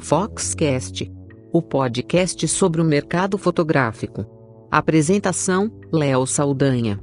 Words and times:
Foxcast, 0.00 1.12
o 1.52 1.62
podcast 1.62 2.48
sobre 2.48 2.80
o 2.80 2.84
mercado 2.84 3.36
fotográfico. 3.36 4.26
Apresentação: 4.70 5.70
Léo 5.92 6.26
Saldanha. 6.26 6.98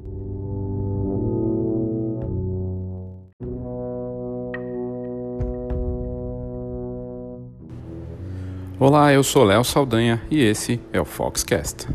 Olá, 8.79 9.13
eu 9.13 9.23
sou 9.23 9.43
Léo 9.43 9.63
Saldanha 9.63 10.21
e 10.29 10.41
esse 10.41 10.81
é 10.91 10.99
o 10.99 11.05
Foxcast. 11.05 11.87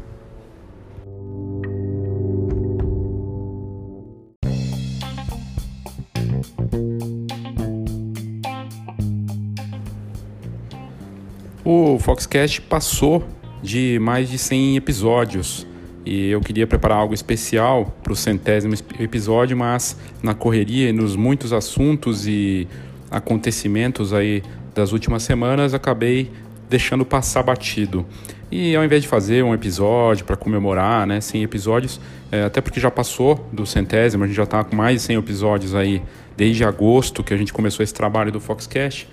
Foxcast 12.02 12.60
passou 12.62 13.24
de 13.62 13.96
mais 14.00 14.28
de 14.28 14.36
100 14.36 14.76
episódios 14.76 15.64
e 16.04 16.30
eu 16.30 16.40
queria 16.40 16.66
preparar 16.66 16.98
algo 16.98 17.14
especial 17.14 17.96
para 18.02 18.12
o 18.12 18.16
centésimo 18.16 18.74
episódio, 18.98 19.56
mas 19.56 19.96
na 20.20 20.34
correria 20.34 20.88
e 20.88 20.92
nos 20.92 21.14
muitos 21.14 21.52
assuntos 21.52 22.26
e 22.26 22.66
acontecimentos 23.08 24.12
aí 24.12 24.42
das 24.74 24.90
últimas 24.90 25.22
semanas 25.22 25.74
acabei 25.74 26.32
deixando 26.68 27.04
passar 27.04 27.44
batido. 27.44 28.04
E 28.50 28.74
ao 28.74 28.84
invés 28.84 29.02
de 29.02 29.08
fazer 29.08 29.44
um 29.44 29.54
episódio 29.54 30.24
para 30.24 30.36
comemorar, 30.36 31.06
né, 31.06 31.20
100 31.20 31.44
episódios, 31.44 32.00
é, 32.32 32.42
até 32.42 32.60
porque 32.60 32.80
já 32.80 32.90
passou 32.90 33.48
do 33.52 33.64
centésimo, 33.64 34.24
a 34.24 34.26
gente 34.26 34.36
já 34.36 34.42
está 34.42 34.64
com 34.64 34.74
mais 34.74 34.96
de 34.96 35.02
100 35.02 35.18
episódios 35.18 35.74
aí 35.74 36.02
desde 36.36 36.64
agosto 36.64 37.22
que 37.22 37.32
a 37.32 37.36
gente 37.36 37.52
começou 37.52 37.84
esse 37.84 37.94
trabalho 37.94 38.32
do 38.32 38.40
Foxcast. 38.40 39.08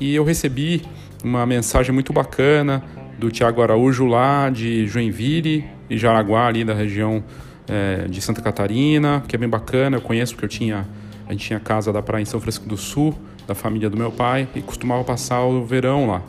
E 0.00 0.14
eu 0.14 0.24
recebi 0.24 0.82
uma 1.22 1.46
mensagem 1.46 1.92
muito 1.92 2.12
bacana 2.12 2.82
do 3.18 3.30
Tiago 3.30 3.62
Araújo 3.62 4.04
lá 4.06 4.50
de 4.50 4.86
Joinville 4.86 5.64
e 5.88 5.96
Jaraguá, 5.96 6.46
ali 6.46 6.64
da 6.64 6.74
região 6.74 7.22
é, 7.68 8.08
de 8.08 8.20
Santa 8.20 8.42
Catarina, 8.42 9.22
que 9.28 9.36
é 9.36 9.38
bem 9.38 9.48
bacana. 9.48 9.96
Eu 9.96 10.00
conheço 10.00 10.34
porque 10.34 10.46
eu 10.46 10.48
tinha, 10.48 10.88
a 11.26 11.32
gente 11.32 11.46
tinha 11.46 11.60
casa 11.60 11.92
da 11.92 12.02
praia 12.02 12.22
em 12.22 12.26
São 12.26 12.40
Francisco 12.40 12.68
do 12.68 12.76
Sul, 12.76 13.14
da 13.46 13.54
família 13.54 13.88
do 13.88 13.96
meu 13.96 14.10
pai, 14.10 14.48
e 14.54 14.60
costumava 14.60 15.04
passar 15.04 15.42
o 15.42 15.64
verão 15.64 16.06
lá. 16.06 16.22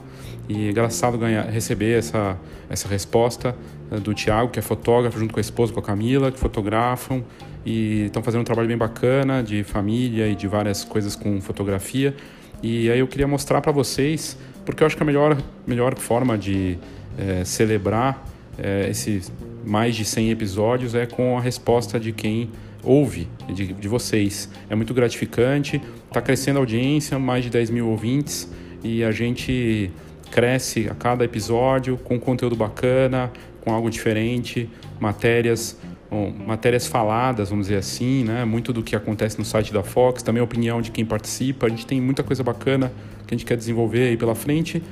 E 0.47 0.67
é 0.67 0.71
engraçado 0.71 1.17
ganhar, 1.17 1.45
receber 1.45 1.97
essa, 1.97 2.37
essa 2.69 2.87
resposta 2.87 3.55
é, 3.91 3.97
do 3.97 4.13
Tiago, 4.13 4.51
que 4.51 4.59
é 4.59 4.61
fotógrafo, 4.61 5.17
junto 5.17 5.33
com 5.33 5.39
a 5.39 5.41
esposa, 5.41 5.73
com 5.73 5.79
a 5.79 5.83
Camila, 5.83 6.31
que 6.31 6.39
fotografam 6.39 7.23
e 7.65 8.05
estão 8.05 8.21
fazendo 8.21 8.41
um 8.41 8.43
trabalho 8.43 8.67
bem 8.67 8.77
bacana 8.77 9.41
de 9.41 9.63
família 9.63 10.27
e 10.27 10.35
de 10.35 10.47
várias 10.47 10.83
coisas 10.83 11.15
com 11.15 11.39
fotografia. 11.39 12.15
E 12.63 12.89
aí 12.89 12.99
eu 12.99 13.07
queria 13.07 13.27
mostrar 13.27 13.59
para 13.59 13.73
vocês, 13.73 14.37
porque 14.65 14.83
eu 14.83 14.87
acho 14.87 14.95
que 14.95 15.03
a 15.03 15.05
melhor, 15.05 15.37
melhor 15.67 15.99
forma 15.99 16.37
de 16.37 16.77
é, 17.19 17.43
celebrar 17.43 18.25
é, 18.57 18.87
esses 18.89 19.29
mais 19.65 19.95
de 19.97 20.05
100 20.05 20.31
episódios 20.31 20.95
é 20.95 21.05
com 21.05 21.37
a 21.37 21.41
resposta 21.41 21.99
de 21.99 22.13
quem 22.13 22.49
ouve, 22.81 23.27
de, 23.53 23.73
de 23.73 23.87
vocês. 23.89 24.49
É 24.69 24.75
muito 24.75 24.93
gratificante, 24.93 25.81
está 26.07 26.21
crescendo 26.21 26.57
a 26.57 26.61
audiência, 26.61 27.19
mais 27.19 27.43
de 27.43 27.49
10 27.49 27.69
mil 27.69 27.89
ouvintes, 27.89 28.49
e 28.81 29.03
a 29.03 29.11
gente 29.11 29.91
cresce 30.31 30.87
a 30.89 30.95
cada 30.95 31.25
episódio 31.25 31.97
com 31.97 32.17
conteúdo 32.17 32.55
bacana, 32.55 33.29
com 33.59 33.73
algo 33.73 33.89
diferente, 33.89 34.69
matérias 35.01 35.77
bom, 36.13 36.31
matérias 36.45 36.85
faladas, 36.85 37.49
vamos 37.49 37.65
dizer 37.65 37.79
assim, 37.79 38.23
né? 38.23 38.45
Muito 38.45 38.71
do 38.71 38.83
que 38.83 38.95
acontece 38.95 39.39
no 39.39 39.43
site 39.43 39.73
da 39.73 39.81
Fox, 39.81 40.21
também 40.21 40.39
a 40.39 40.43
opinião 40.43 40.79
de 40.79 40.91
quem 40.91 41.03
participa. 41.03 41.65
A 41.65 41.69
gente 41.69 41.87
tem 41.87 41.99
muita 41.99 42.21
coisa 42.21 42.43
bacana 42.43 42.93
que 43.25 43.33
a 43.33 43.37
gente 43.37 43.45
quer 43.45 43.57
desenvolver 43.57 44.09
aí 44.09 44.17
pela 44.17 44.35
frente. 44.35 44.83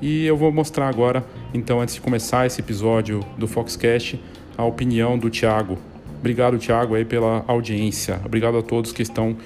E 0.00 0.24
eu 0.24 0.38
vou 0.38 0.50
mostrar 0.50 0.88
agora, 0.88 1.22
então, 1.52 1.80
antes 1.82 1.94
de 1.94 2.00
começar 2.00 2.46
esse 2.46 2.58
episódio 2.60 3.20
do 3.36 3.46
Foxcast, 3.46 4.18
a 4.56 4.64
opinião 4.64 5.18
do 5.18 5.28
Thiago. 5.28 5.76
Obrigado, 6.18 6.56
Thiago, 6.56 6.94
aí 6.94 7.04
pela 7.04 7.44
audiência. 7.46 8.18
Obrigado 8.24 8.56
a 8.56 8.62
todos 8.62 8.92
que 8.92 9.02
estão, 9.02 9.36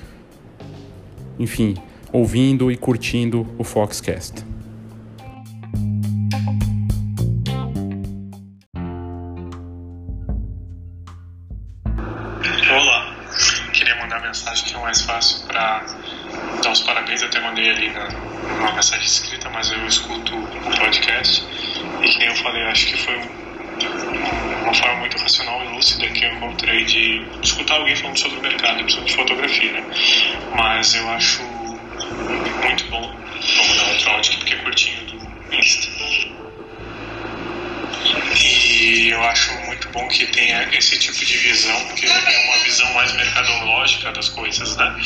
enfim, 1.37 1.75
ouvindo 2.13 2.71
e 2.71 2.77
curtindo 2.77 3.45
o 3.59 3.65
Foxcast. 3.65 4.54
Mandei 17.55 17.71
ali 17.71 17.91
na, 17.91 18.73
mensagem 18.73 19.07
escrita, 19.07 19.49
mas 19.51 19.71
eu 19.71 19.87
escuto 19.87 20.35
o 20.37 20.79
podcast. 20.79 21.45
E 22.03 22.09
que 22.09 22.19
nem 22.19 22.29
eu 22.29 22.35
falei, 22.37 22.63
acho 22.65 22.87
que 22.87 22.97
foi 22.97 23.17
um, 23.17 24.63
uma 24.63 24.75
forma 24.75 24.97
muito 25.01 25.17
racional 25.19 25.65
e 25.65 25.69
lúcida 25.69 26.09
que 26.09 26.25
eu 26.25 26.35
encontrei 26.35 26.85
de 26.85 27.27
escutar 27.43 27.77
alguém 27.77 27.95
falando 27.95 28.19
sobre 28.19 28.39
o 28.39 28.43
mercado, 28.43 28.83
de 28.85 29.15
fotografia, 29.15 29.73
né? 29.73 29.85
Mas 30.57 30.95
eu 30.95 31.09
acho 31.11 31.43
muito 31.43 32.85
bom, 32.91 33.03
como 33.03 33.77
da 33.77 33.83
Electronic, 33.91 34.37
porque 34.39 34.55
é 34.55 34.57
curtinho 34.59 35.07
do 35.07 35.55
Insta. 35.57 36.44
E 38.43 39.09
eu 39.11 39.23
acho 39.25 39.53
muito 39.67 39.89
bom 39.91 40.07
que 40.09 40.27
tenha 40.27 40.69
esse 40.77 40.99
tipo 40.99 41.25
de 41.25 41.37
visão, 41.39 41.87
porque 41.87 42.07
é 42.07 42.45
uma 42.47 42.59
visão 42.65 42.93
mais 42.95 43.13
mercadológica 43.15 44.13
das 44.13 44.29
coisas, 44.29 44.77
né? 44.77 44.97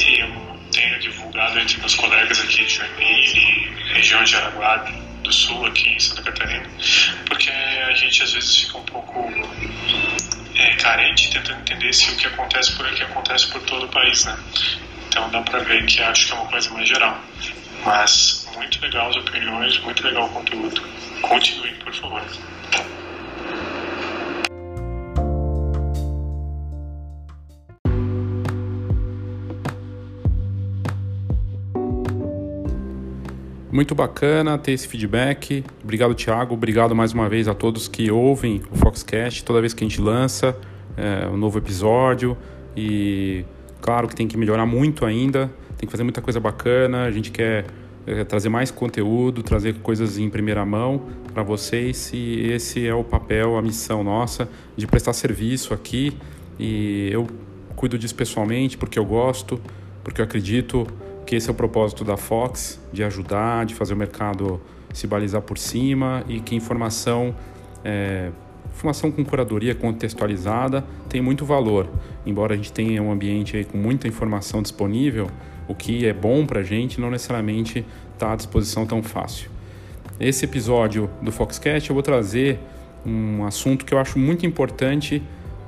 E 0.00 0.20
eu 0.20 0.60
tenho 0.72 0.98
divulgado 0.98 1.58
entre 1.58 1.78
meus 1.78 1.94
colegas 1.94 2.40
aqui 2.40 2.64
de 2.64 2.74
Joinville, 2.74 3.72
região 3.94 4.24
de 4.24 4.36
Araguá 4.36 4.76
do 5.22 5.32
Sul, 5.32 5.66
aqui 5.66 5.90
em 5.90 6.00
Santa 6.00 6.22
Catarina, 6.22 6.68
porque 7.26 7.50
a 7.50 7.94
gente 7.94 8.22
às 8.22 8.32
vezes 8.32 8.56
fica 8.56 8.78
um 8.78 8.84
pouco 8.84 9.30
é, 10.56 10.74
carente 10.76 11.30
tentando 11.30 11.60
entender 11.60 11.92
se 11.92 12.10
o 12.10 12.16
que 12.16 12.26
acontece 12.26 12.72
por 12.76 12.86
aqui 12.86 13.02
acontece 13.02 13.46
por 13.50 13.62
todo 13.62 13.86
o 13.86 13.88
país, 13.88 14.24
né? 14.24 14.36
Então 15.08 15.30
dá 15.30 15.42
pra 15.42 15.60
ver 15.60 15.84
que 15.86 16.00
acho 16.00 16.26
que 16.26 16.32
é 16.32 16.34
uma 16.34 16.46
coisa 16.46 16.70
mais 16.70 16.88
geral. 16.88 17.22
Mas 17.84 18.48
muito 18.54 18.80
legal 18.80 19.10
as 19.10 19.16
opiniões, 19.16 19.78
muito 19.80 20.02
legal 20.04 20.26
o 20.26 20.28
conteúdo. 20.30 20.80
Continuem, 21.22 21.74
por 21.76 21.94
favor. 21.94 22.22
Muito 33.72 33.94
bacana 33.94 34.58
ter 34.58 34.72
esse 34.72 34.86
feedback. 34.86 35.64
Obrigado, 35.82 36.14
Thiago. 36.14 36.52
Obrigado 36.52 36.94
mais 36.94 37.14
uma 37.14 37.26
vez 37.26 37.48
a 37.48 37.54
todos 37.54 37.88
que 37.88 38.10
ouvem 38.10 38.60
o 38.70 38.76
Foxcast 38.76 39.42
toda 39.42 39.62
vez 39.62 39.72
que 39.72 39.82
a 39.82 39.88
gente 39.88 39.98
lança 39.98 40.54
é, 40.94 41.26
um 41.26 41.38
novo 41.38 41.56
episódio. 41.56 42.36
E 42.76 43.46
claro 43.80 44.08
que 44.08 44.14
tem 44.14 44.28
que 44.28 44.36
melhorar 44.36 44.66
muito 44.66 45.06
ainda, 45.06 45.50
tem 45.82 45.88
que 45.88 45.90
fazer 45.90 46.04
muita 46.04 46.22
coisa 46.22 46.38
bacana. 46.38 47.02
A 47.02 47.10
gente 47.10 47.32
quer 47.32 47.64
é, 48.06 48.22
trazer 48.22 48.48
mais 48.48 48.70
conteúdo, 48.70 49.42
trazer 49.42 49.74
coisas 49.80 50.16
em 50.16 50.30
primeira 50.30 50.64
mão 50.64 51.02
para 51.34 51.42
vocês. 51.42 52.12
E 52.14 52.52
esse 52.52 52.86
é 52.86 52.94
o 52.94 53.02
papel, 53.02 53.56
a 53.58 53.62
missão 53.62 54.04
nossa 54.04 54.48
de 54.76 54.86
prestar 54.86 55.12
serviço 55.12 55.74
aqui. 55.74 56.16
E 56.56 57.08
eu 57.10 57.26
cuido 57.74 57.98
disso 57.98 58.14
pessoalmente 58.14 58.78
porque 58.78 58.96
eu 58.96 59.04
gosto, 59.04 59.60
porque 60.04 60.20
eu 60.20 60.24
acredito 60.24 60.86
que 61.26 61.34
esse 61.34 61.48
é 61.48 61.52
o 61.52 61.54
propósito 61.54 62.04
da 62.04 62.16
Fox, 62.16 62.80
de 62.92 63.02
ajudar, 63.02 63.66
de 63.66 63.74
fazer 63.74 63.94
o 63.94 63.96
mercado 63.96 64.60
se 64.92 65.08
balizar 65.08 65.42
por 65.42 65.58
cima 65.58 66.22
e 66.28 66.38
que 66.38 66.54
informação, 66.54 67.34
é, 67.84 68.30
informação 68.72 69.10
com 69.10 69.24
curadoria 69.24 69.74
contextualizada 69.74 70.84
tem 71.08 71.20
muito 71.20 71.44
valor. 71.44 71.88
Embora 72.24 72.54
a 72.54 72.56
gente 72.56 72.72
tenha 72.72 73.02
um 73.02 73.10
ambiente 73.10 73.64
com 73.64 73.78
muita 73.78 74.06
informação 74.06 74.62
disponível, 74.62 75.28
o 75.72 75.74
que 75.74 76.06
é 76.06 76.12
bom 76.12 76.44
para 76.44 76.60
a 76.60 76.62
gente 76.62 77.00
não 77.00 77.10
necessariamente 77.10 77.84
está 78.12 78.32
à 78.32 78.36
disposição 78.36 78.86
tão 78.86 79.02
fácil. 79.02 79.50
Esse 80.20 80.44
episódio 80.44 81.10
do 81.22 81.32
Foxcast 81.32 81.88
eu 81.88 81.94
vou 81.94 82.02
trazer 82.02 82.58
um 83.04 83.44
assunto 83.44 83.84
que 83.84 83.94
eu 83.94 83.98
acho 83.98 84.18
muito 84.18 84.44
importante, 84.44 85.22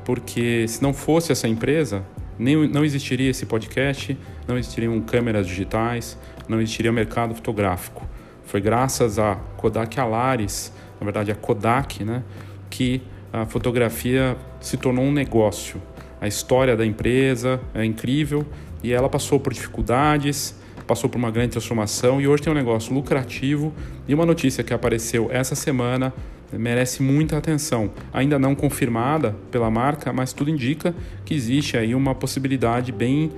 porque 0.04 0.68
se 0.68 0.82
não 0.82 0.92
fosse 0.92 1.32
essa 1.32 1.48
empresa, 1.48 2.04
nem, 2.38 2.68
não 2.68 2.84
existiria 2.84 3.30
esse 3.30 3.46
podcast, 3.46 4.16
não 4.46 4.58
existiriam 4.58 5.00
câmeras 5.00 5.46
digitais, 5.46 6.18
não 6.46 6.60
existiria 6.60 6.92
mercado 6.92 7.34
fotográfico. 7.34 8.06
Foi 8.44 8.60
graças 8.60 9.18
a 9.18 9.36
Kodak 9.56 9.98
Alaris, 9.98 10.70
na 11.00 11.04
verdade 11.04 11.32
a 11.32 11.34
Kodak, 11.34 12.04
né, 12.04 12.22
que 12.68 13.00
a 13.32 13.46
fotografia 13.46 14.36
se 14.60 14.76
tornou 14.76 15.04
um 15.04 15.12
negócio. 15.12 15.80
A 16.20 16.28
história 16.28 16.76
da 16.76 16.84
empresa 16.84 17.58
é 17.74 17.84
incrível 17.84 18.46
e 18.84 18.92
ela 18.92 19.08
passou 19.08 19.40
por 19.40 19.50
dificuldades, 19.50 20.54
passou 20.86 21.08
por 21.08 21.16
uma 21.16 21.30
grande 21.30 21.52
transformação 21.52 22.20
e 22.20 22.28
hoje 22.28 22.42
tem 22.42 22.52
um 22.52 22.56
negócio 22.56 22.92
lucrativo. 22.92 23.72
E 24.06 24.14
uma 24.14 24.26
notícia 24.26 24.62
que 24.62 24.74
apareceu 24.74 25.28
essa 25.32 25.54
semana 25.54 26.12
merece 26.52 27.02
muita 27.02 27.38
atenção. 27.38 27.90
Ainda 28.12 28.38
não 28.38 28.54
confirmada 28.54 29.34
pela 29.50 29.70
marca, 29.70 30.12
mas 30.12 30.34
tudo 30.34 30.50
indica 30.50 30.94
que 31.24 31.32
existe 31.32 31.78
aí 31.78 31.94
uma 31.94 32.14
possibilidade 32.14 32.92
bem, 32.92 33.32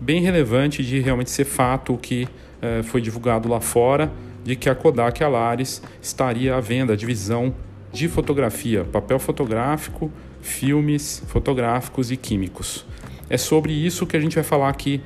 bem 0.00 0.22
relevante 0.22 0.84
de 0.84 1.00
realmente 1.00 1.30
ser 1.30 1.46
fato 1.46 1.94
o 1.94 1.98
que 1.98 2.28
eh, 2.62 2.84
foi 2.84 3.00
divulgado 3.00 3.48
lá 3.48 3.60
fora, 3.60 4.12
de 4.44 4.54
que 4.54 4.70
a 4.70 4.74
Kodak 4.76 5.22
Alaris 5.24 5.82
estaria 6.00 6.54
à 6.54 6.60
venda 6.60 6.96
divisão 6.96 7.52
de 7.92 8.06
fotografia, 8.06 8.84
papel 8.84 9.18
fotográfico, 9.18 10.12
filmes 10.40 11.24
fotográficos 11.26 12.12
e 12.12 12.16
químicos. 12.16 12.86
É 13.30 13.38
sobre 13.38 13.72
isso 13.72 14.06
que 14.06 14.16
a 14.16 14.20
gente 14.20 14.34
vai 14.34 14.44
falar 14.44 14.68
aqui 14.68 15.00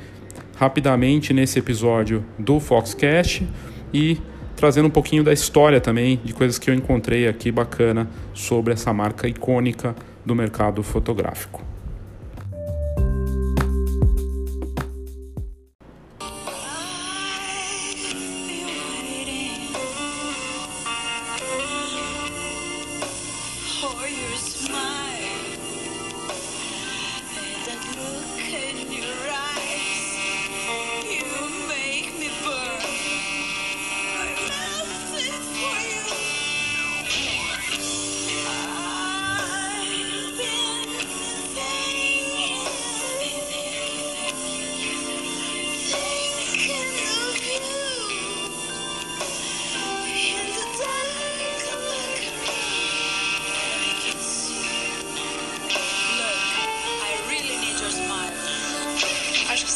rapidamente 0.57 1.35
nesse 1.35 1.59
episódio 1.59 2.25
do 2.39 2.59
Foxcast 2.59 3.47
e 3.93 4.19
trazendo 4.57 4.87
um 4.87 4.91
pouquinho 4.91 5.23
da 5.23 5.33
história 5.33 5.81
também, 5.81 6.19
de 6.25 6.33
coisas 6.33 6.59
que 6.59 6.71
eu 6.71 6.75
encontrei 6.75 7.29
aqui 7.29 7.53
bacana 7.53 8.09
sobre 8.33 8.73
essa 8.73 8.93
marca 8.93 9.29
icônica 9.29 9.95
do 10.25 10.35
mercado 10.35 10.83
fotográfico. 10.83 11.74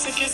Conte 0.08 0.24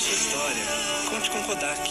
sua 0.00 0.14
história. 0.14 0.64
Conte 1.10 1.30
com 1.30 1.42
Kodak. 1.42 1.90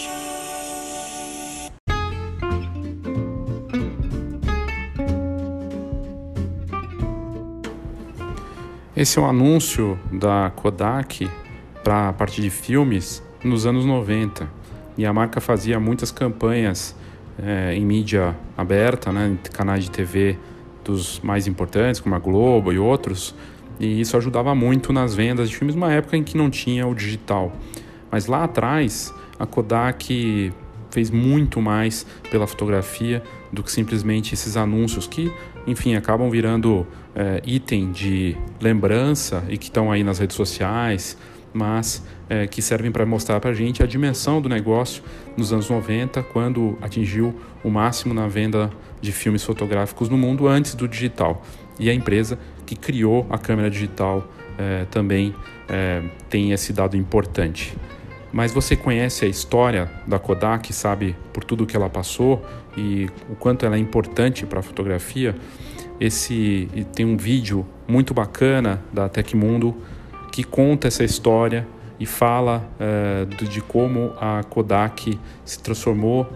Esse 8.98 9.20
é 9.20 9.22
um 9.22 9.30
anúncio 9.30 10.00
da 10.12 10.52
Kodak 10.56 11.30
para 11.84 12.10
a 12.10 12.14
parte 12.14 12.42
de 12.42 12.50
filmes 12.50 13.22
nos 13.44 13.68
anos 13.68 13.86
90. 13.86 14.50
E 14.98 15.06
a 15.06 15.14
marca 15.14 15.40
fazia 15.40 15.80
muitas 15.80 16.12
campanhas 16.12 16.96
é, 17.42 17.74
em 17.76 17.86
mídia 17.86 18.36
aberta, 18.58 19.12
né, 19.12 19.38
canais 19.52 19.84
de 19.84 19.92
TV 19.92 20.38
dos 20.84 21.20
mais 21.22 21.48
importantes, 21.48 22.02
como 22.02 22.14
a 22.16 22.20
Globo 22.20 22.72
e 22.72 22.78
outros, 22.78 23.34
e 23.80 24.02
isso 24.02 24.16
ajudava 24.18 24.54
muito 24.54 24.94
nas 24.94 25.16
vendas 25.16 25.50
de 25.50 25.56
filmes, 25.56 25.76
numa 25.76 25.92
época 25.92 26.18
em 26.18 26.24
que 26.24 26.38
não 26.38 26.50
tinha 26.50 26.86
o 26.88 26.94
digital. 26.94 27.54
Mas 28.12 28.28
lá 28.28 28.44
atrás, 28.44 29.14
a 29.40 29.46
Kodak 29.46 30.54
fez 30.92 31.10
muito 31.10 31.60
mais 31.60 32.06
pela 32.30 32.46
fotografia 32.46 33.24
do 33.52 33.64
que 33.64 33.72
simplesmente 33.72 34.34
esses 34.34 34.56
anúncios 34.56 35.08
que, 35.08 35.32
enfim, 35.66 35.96
acabam 35.96 36.30
virando 36.30 36.86
é, 37.16 37.42
item 37.46 37.92
de 37.92 38.38
lembrança 38.62 39.44
e 39.50 39.58
que 39.58 39.66
estão 39.66 39.92
aí 39.92 40.04
nas 40.04 40.20
redes 40.20 40.36
sociais, 40.36 41.18
mas 41.52 42.04
é, 42.30 42.48
que 42.48 42.62
servem 42.62 42.92
para 42.92 43.06
mostrar 43.06 43.40
para 43.40 43.52
a 43.52 43.54
gente 43.54 43.84
a 43.84 43.86
dimensão 43.86 44.42
do 44.42 44.50
negócio 44.50 45.04
nos 45.36 45.52
anos 45.52 45.70
90, 45.70 46.24
quando 46.24 46.78
atingiu 46.82 47.36
o 47.64 47.70
máximo 47.70 48.14
na 48.14 48.28
venda 48.28 48.72
de 49.02 49.12
filmes 49.12 49.44
fotográficos 49.44 50.10
no 50.10 50.18
mundo 50.18 50.48
antes 50.48 50.76
do 50.76 50.88
digital. 50.88 51.44
E 51.80 51.90
a 51.90 51.94
empresa 51.94 52.38
que 52.66 52.76
criou 52.76 53.26
a 53.30 53.38
câmera 53.38 53.70
digital 53.70 54.28
é, 54.58 54.86
também 54.86 55.36
é, 55.68 56.02
tem 56.30 56.52
esse 56.52 56.72
dado 56.72 56.96
importante. 56.96 57.76
Mas 58.32 58.52
você 58.52 58.76
conhece 58.76 59.26
a 59.26 59.28
história 59.28 59.92
da 60.08 60.18
Kodak, 60.18 60.74
sabe 60.74 61.16
por 61.32 61.44
tudo 61.44 61.68
que 61.68 61.76
ela 61.76 61.90
passou 61.90 62.44
e 62.76 63.08
o 63.30 63.36
quanto 63.36 63.66
ela 63.66 63.76
é 63.76 63.80
importante 63.80 64.46
para 64.46 64.60
a 64.60 64.64
fotografia? 64.64 65.36
Esse 66.00 66.68
tem 66.96 67.06
um 67.06 67.16
vídeo 67.16 67.66
muito 67.88 68.14
bacana 68.14 68.84
da 68.92 69.08
Tecmundo 69.08 69.76
que 70.32 70.44
conta 70.44 70.88
essa 70.88 71.04
história 71.04 71.68
e 72.00 72.06
fala 72.06 72.68
é, 72.80 73.26
de 73.26 73.62
como 73.62 74.14
a 74.20 74.44
Kodak 74.44 75.20
se 75.46 75.60
transformou 75.62 76.28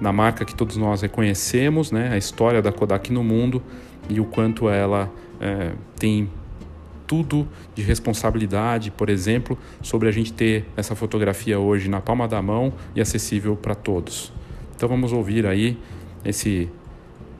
na 0.00 0.12
marca 0.12 0.44
que 0.44 0.54
todos 0.54 0.76
nós 0.76 1.02
reconhecemos, 1.02 1.90
né? 1.90 2.10
A 2.12 2.18
história 2.18 2.60
da 2.60 2.70
Kodak 2.70 3.12
no 3.12 3.24
mundo 3.24 3.62
e 4.08 4.20
o 4.20 4.24
quanto 4.24 4.68
ela 4.68 5.10
é, 5.40 5.72
tem 5.98 6.30
tudo 7.06 7.46
de 7.74 7.82
responsabilidade, 7.82 8.90
por 8.90 9.08
exemplo, 9.08 9.56
sobre 9.80 10.08
a 10.08 10.12
gente 10.12 10.32
ter 10.32 10.66
essa 10.76 10.94
fotografia 10.94 11.58
hoje 11.58 11.88
na 11.88 12.00
palma 12.00 12.26
da 12.26 12.42
mão 12.42 12.72
e 12.94 13.00
acessível 13.00 13.56
para 13.56 13.74
todos. 13.74 14.32
Então 14.74 14.88
vamos 14.88 15.12
ouvir 15.12 15.46
aí 15.46 15.78
esse 16.24 16.68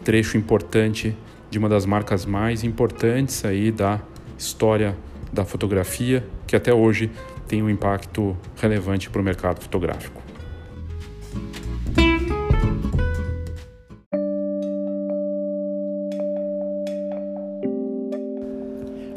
trecho 0.05 0.38
importante 0.38 1.17
de 1.50 1.58
uma 1.58 1.69
das 1.69 1.84
marcas 1.84 2.25
mais 2.25 2.62
importantes 2.64 3.44
aí 3.44 3.70
da 3.70 4.00
história 4.38 4.96
da 5.32 5.44
fotografia, 5.44 6.25
que 6.46 6.55
até 6.55 6.73
hoje 6.73 7.11
tem 7.46 7.62
um 7.62 7.70
impacto 7.70 8.37
relevante 8.56 9.08
para 9.08 9.20
o 9.20 9.25
mercado 9.25 9.60
fotográfico. 9.60 10.22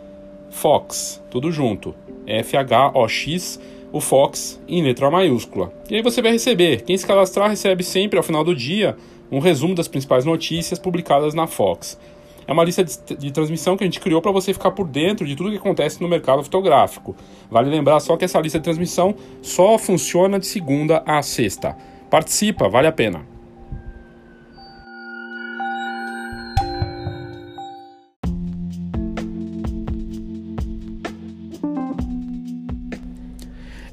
Fox, 0.52 1.24
tudo 1.32 1.52
junto. 1.52 1.96
F-H-O-X 2.28 3.60
o 3.92 4.00
Fox 4.00 4.62
em 4.68 4.82
letra 4.82 5.12
maiúscula. 5.12 5.74
E 5.90 5.96
aí 5.96 6.02
você 6.02 6.22
vai 6.22 6.32
receber. 6.32 6.82
Quem 6.82 6.98
se 6.98 7.06
cadastrar 7.06 7.50
recebe 7.50 7.84
sempre 7.84 8.18
ao 8.18 8.24
final 8.24 8.44
do 8.44 8.56
dia 8.56 8.96
um 9.32 9.40
resumo 9.40 9.76
das 9.76 9.88
principais 9.88 10.26
notícias 10.26 10.80
publicadas 10.80 11.34
na 11.34 11.48
Fox. 11.48 12.00
É 12.48 12.52
uma 12.54 12.64
lista 12.64 12.84
de, 12.84 13.16
de 13.16 13.32
transmissão 13.32 13.78
que 13.78 13.84
a 13.84 13.88
gente 13.88 14.00
criou 14.00 14.22
para 14.22 14.32
você 14.32 14.54
ficar 14.54 14.72
por 14.72 14.88
dentro 14.88 15.26
de 15.26 15.36
tudo 15.36 15.52
que 15.52 15.58
acontece 15.58 16.02
no 16.02 16.08
mercado 16.08 16.44
fotográfico. 16.44 17.16
Vale 17.50 17.70
lembrar 17.70 18.00
só 18.00 18.18
que 18.18 18.26
essa 18.26 18.40
lista 18.40 18.60
de 18.60 18.64
transmissão 18.64 19.16
só 19.42 19.78
funciona 19.78 20.40
de 20.40 20.48
segunda 20.48 21.04
a 21.06 21.22
sexta. 21.22 21.78
Participa, 22.10 22.68
vale 22.68 22.88
a 22.88 22.92
pena. 22.92 23.26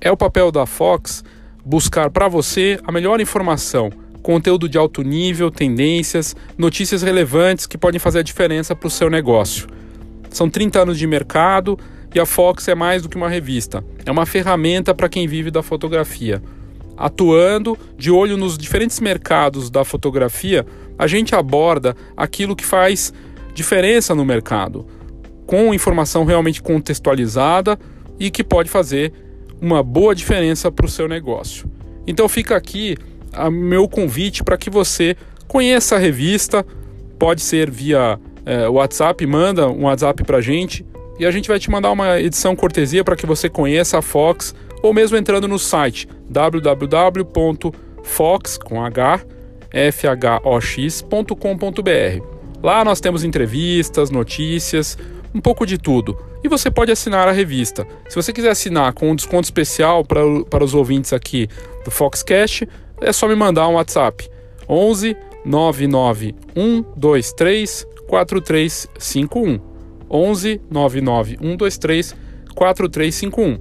É 0.09 0.11
o 0.11 0.17
papel 0.17 0.51
da 0.51 0.65
Fox 0.65 1.23
buscar 1.63 2.09
para 2.09 2.29
você 2.29 2.81
a 2.83 2.91
melhor 2.91 3.21
informação, 3.21 3.91
conteúdo 4.23 4.67
de 4.67 4.79
alto 4.79 5.03
nível, 5.03 5.51
tendências, 5.51 6.35
notícias 6.57 7.03
relevantes 7.03 7.67
que 7.67 7.77
podem 7.77 8.01
fazer 8.01 8.21
a 8.21 8.23
diferença 8.23 8.75
para 8.75 8.87
o 8.87 8.91
seu 8.91 9.11
negócio. 9.11 9.69
São 10.31 10.49
30 10.49 10.81
anos 10.81 10.99
de 10.99 11.07
mercado 11.07 11.79
e 12.15 12.19
a 12.19 12.25
Fox 12.25 12.67
é 12.69 12.75
mais 12.75 13.03
do 13.03 13.09
que 13.11 13.19
uma 13.19 13.29
revista, 13.29 13.85
é 14.07 14.11
uma 14.11 14.25
ferramenta 14.25 14.95
para 14.95 15.11
quem 15.11 15.29
vive 15.29 15.51
da 15.51 15.63
fotografia. 15.63 16.43
Atuando 16.97 17.77
de 17.99 18.11
olho 18.11 18.39
nos 18.39 18.57
diferentes 18.57 19.01
mercados 19.01 19.69
da 19.69 19.85
fotografia, 19.85 20.65
a 20.99 21.07
gente 21.07 21.35
aborda 21.35 21.95
aquilo 22.17 22.57
que 22.57 22.65
faz 22.65 23.13
diferença 23.53 24.15
no 24.15 24.25
mercado, 24.25 24.87
com 25.47 25.75
informação 25.75 26.25
realmente 26.25 26.63
contextualizada 26.63 27.79
e 28.19 28.31
que 28.31 28.43
pode 28.43 28.71
fazer 28.71 29.28
uma 29.61 29.83
boa 29.83 30.15
diferença 30.15 30.71
para 30.71 30.87
o 30.87 30.89
seu 30.89 31.09
negócio. 31.09 31.71
Então 32.07 32.29
fica 32.29 32.57
aqui 32.57 32.97
o 33.37 33.51
meu 33.51 33.89
convite 33.89 34.43
para 34.43 34.57
que 34.57 34.71
você 34.71 35.17
conheça 35.47 35.97
a 35.97 35.99
revista, 35.99 36.65
pode 37.19 37.43
ser 37.43 37.71
via 37.71 38.19
é, 38.47 38.69
WhatsApp, 38.69 39.27
manda 39.27 39.69
um 39.69 39.85
WhatsApp 39.85 40.25
para 40.25 40.39
a 40.39 40.41
gente 40.41 40.87
e 41.19 41.27
a 41.27 41.31
gente 41.31 41.49
vai 41.49 41.59
te 41.59 41.71
mandar 41.71 41.91
uma 41.91 42.21
edição 42.21 42.55
cortesia 42.57 43.03
para 43.03 43.17
que 43.17 43.27
você 43.27 43.49
conheça 43.49 43.99
a 43.99 44.03
Fox 44.03 44.55
ou 44.83 44.95
mesmo 44.95 45.17
entrando 45.17 45.49
no 45.49 45.59
site 45.59 46.09
www.fox 46.31 47.79
com 48.59 48.85
h 48.85 49.25
fhox.com.br. 49.93 51.19
Lá 52.63 52.85
nós 52.85 53.01
temos 53.01 53.25
entrevistas, 53.25 54.11
notícias, 54.11 54.99
um 55.35 55.41
pouco 55.41 55.67
de 55.67 55.79
tudo. 55.79 56.19
E 56.43 56.49
você 56.49 56.71
pode 56.71 56.93
assinar 56.93 57.29
a 57.29 57.33
revista. 57.33 57.87
Se 58.09 58.17
você 58.17 58.33
quiser 58.33 58.51
assinar 58.51 58.93
com 58.93 59.11
um 59.11 59.17
desconto 59.17 59.45
especial 59.45 60.05
para, 60.05 60.21
para 60.49 60.65
os 60.65 60.75
ouvintes 60.75 61.13
aqui 61.13 61.49
do 61.85 61.91
Foxcast, 61.91 62.69
é 63.01 63.13
só 63.13 63.29
me 63.29 63.35
mandar 63.35 63.69
um 63.69 63.75
WhatsApp. 63.75 64.29
11 64.69 65.17
99 65.45 66.35
123 66.55 67.87
4351. 68.07 69.61
11 70.11 70.61
99 70.71 71.31
123 71.39 72.17
4351. 72.55 73.59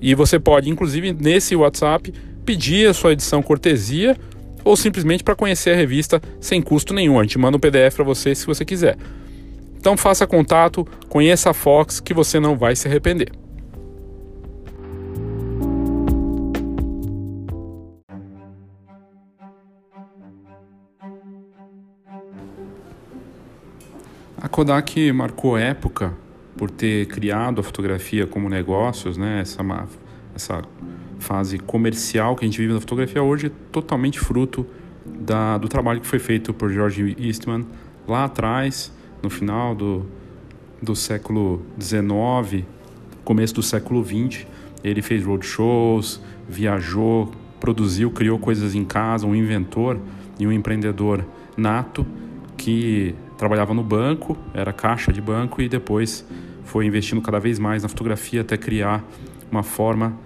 E 0.00 0.14
você 0.14 0.38
pode, 0.38 0.68
inclusive, 0.68 1.12
nesse 1.12 1.56
WhatsApp, 1.56 2.12
pedir 2.44 2.88
a 2.88 2.94
sua 2.94 3.12
edição 3.12 3.42
cortesia 3.42 4.16
ou 4.64 4.76
simplesmente 4.76 5.22
para 5.22 5.34
conhecer 5.34 5.70
a 5.70 5.76
revista 5.76 6.20
sem 6.40 6.60
custo 6.60 6.92
nenhum. 6.92 7.18
A 7.18 7.22
gente 7.22 7.38
manda 7.38 7.56
um 7.56 7.60
PDF 7.60 7.94
para 7.94 8.04
você 8.04 8.34
se 8.34 8.46
você 8.46 8.64
quiser. 8.64 8.96
Então 9.78 9.96
faça 9.96 10.26
contato, 10.26 10.86
conheça 11.08 11.50
a 11.50 11.54
Fox 11.54 12.00
que 12.00 12.12
você 12.12 12.40
não 12.40 12.56
vai 12.56 12.74
se 12.74 12.88
arrepender. 12.88 13.30
A 24.46 24.48
Kodak 24.48 25.12
marcou 25.12 25.58
época 25.58 26.14
por 26.56 26.70
ter 26.70 27.06
criado 27.06 27.60
a 27.60 27.64
fotografia 27.64 28.26
como 28.26 28.48
negócios, 28.48 29.16
né? 29.16 29.40
Essa, 29.40 29.62
essa 30.34 30.62
fase 31.18 31.58
comercial 31.58 32.36
que 32.36 32.44
a 32.44 32.48
gente 32.48 32.58
vive 32.58 32.72
na 32.72 32.80
fotografia 32.80 33.22
hoje 33.22 33.48
é 33.48 33.50
totalmente 33.72 34.20
fruto 34.20 34.66
da, 35.04 35.58
do 35.58 35.68
trabalho 35.68 36.00
que 36.00 36.06
foi 36.06 36.18
feito 36.18 36.54
por 36.54 36.72
George 36.72 37.16
Eastman 37.18 37.66
lá 38.06 38.24
atrás 38.24 38.92
no 39.26 39.30
final 39.30 39.74
do, 39.74 40.06
do 40.80 40.94
século 40.94 41.60
XIX, 41.80 42.64
começo 43.24 43.54
do 43.54 43.62
século 43.62 44.04
XX. 44.04 44.46
Ele 44.84 45.02
fez 45.02 45.24
roadshows, 45.24 46.20
viajou, 46.48 47.32
produziu, 47.58 48.08
criou 48.12 48.38
coisas 48.38 48.76
em 48.76 48.84
casa, 48.84 49.26
um 49.26 49.34
inventor 49.34 49.98
e 50.38 50.46
um 50.46 50.52
empreendedor 50.52 51.26
nato 51.56 52.06
que 52.56 53.16
trabalhava 53.36 53.74
no 53.74 53.82
banco, 53.82 54.38
era 54.54 54.72
caixa 54.72 55.12
de 55.12 55.20
banco 55.20 55.60
e 55.60 55.68
depois 55.68 56.24
foi 56.62 56.86
investindo 56.86 57.20
cada 57.20 57.40
vez 57.40 57.58
mais 57.58 57.82
na 57.82 57.88
fotografia 57.88 58.42
até 58.42 58.56
criar 58.56 59.04
uma 59.50 59.64
forma 59.64 60.16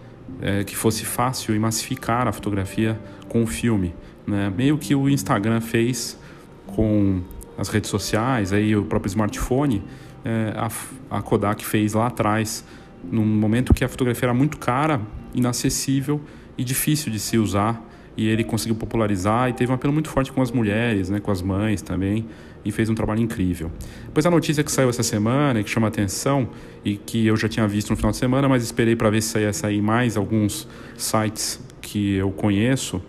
é, 0.43 0.63
que 0.63 0.77
fosse 0.77 1.07
fácil 1.07 1.55
e 1.55 1.59
massificar 1.59 2.29
a 2.29 2.33
fotografia 2.33 3.01
com 3.31 3.43
o 3.43 3.47
filme. 3.47 3.95
Né? 4.27 4.53
Meio 4.55 4.77
que 4.77 4.95
o 4.95 5.09
Instagram 5.09 5.63
fez 5.63 6.19
com 6.67 7.23
as 7.61 7.69
redes 7.69 7.91
sociais, 7.91 8.55
aí 8.55 8.75
o 8.75 8.85
próprio 8.85 9.11
smartphone, 9.11 9.85
é, 10.25 10.55
a, 10.57 11.19
a 11.19 11.23
Kodak 11.23 11.63
fez 11.63 11.93
lá 11.93 12.07
atrás, 12.07 12.65
num 13.05 13.25
momento 13.25 13.75
que 13.75 13.85
a 13.85 13.89
fotografia 13.89 14.27
era 14.27 14.35
muito 14.35 14.57
cara, 14.57 14.99
inacessível 15.35 16.23
e 16.57 16.65
difícil 16.65 17.13
de 17.13 17.21
se 17.21 17.37
usar, 17.37 17.87
e 18.17 18.27
ele 18.27 18.45
conseguiu 18.45 18.77
popularizar 18.77 19.51
e 19.51 19.53
teve 19.53 19.71
um 19.71 19.75
apelo 19.75 19.93
muito 19.93 20.09
forte 20.09 20.33
com 20.33 20.41
as 20.41 20.51
mulheres, 20.51 21.11
né, 21.11 21.21
com 21.21 21.31
as 21.31 21.43
mães 21.43 21.83
também, 21.83 22.27
e 22.65 22.73
fez 22.73 22.89
um 22.89 22.95
trabalho 22.95 23.21
incrível. 23.21 23.71
Depois 24.07 24.25
a 24.25 24.31
notícia 24.31 24.65
que 24.65 24.73
saiu 24.73 24.89
essa 24.89 25.03
semana, 25.03 25.63
que 25.63 25.69
chama 25.69 25.89
atenção 25.89 26.49
e 26.83 26.97
que 26.97 27.27
eu 27.27 27.37
já 27.37 27.49
tinha 27.49 27.69
visto 27.69 27.91
no 27.91 27.97
final 27.97 28.11
de 28.11 28.17
semana, 28.17 28.49
mas 28.49 28.63
esperei 28.63 28.97
para 28.97 29.11
ver 29.11 29.23
se 29.23 29.39
ia 29.39 29.53
sair 29.53 29.83
mais 29.83 30.17
alguns 30.17 30.67
sites 30.97 31.61
que 31.81 32.15
eu 32.15 32.31
conheço, 32.31 33.03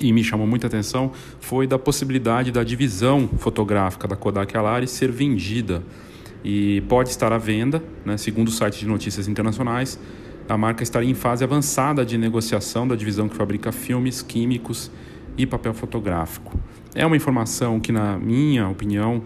e 0.00 0.12
me 0.12 0.24
chamou 0.24 0.46
muita 0.46 0.66
atenção 0.66 1.12
foi 1.40 1.66
da 1.66 1.78
possibilidade 1.78 2.50
da 2.50 2.64
divisão 2.64 3.28
fotográfica 3.38 4.08
da 4.08 4.16
Kodak 4.16 4.56
Alaris 4.56 4.90
ser 4.90 5.10
vendida 5.10 5.82
e 6.44 6.82
pode 6.82 7.08
estar 7.08 7.32
à 7.32 7.38
venda, 7.38 7.82
né, 8.04 8.16
segundo 8.16 8.48
o 8.48 8.50
site 8.50 8.80
de 8.80 8.86
notícias 8.86 9.28
internacionais. 9.28 9.98
A 10.46 10.58
marca 10.58 10.82
estaria 10.82 11.10
em 11.10 11.14
fase 11.14 11.42
avançada 11.42 12.04
de 12.04 12.18
negociação 12.18 12.86
da 12.86 12.94
divisão 12.94 13.28
que 13.28 13.34
fabrica 13.34 13.72
filmes, 13.72 14.20
químicos 14.20 14.90
e 15.38 15.46
papel 15.46 15.72
fotográfico. 15.72 16.58
É 16.94 17.06
uma 17.06 17.16
informação 17.16 17.80
que, 17.80 17.90
na 17.90 18.18
minha 18.18 18.68
opinião 18.68 19.22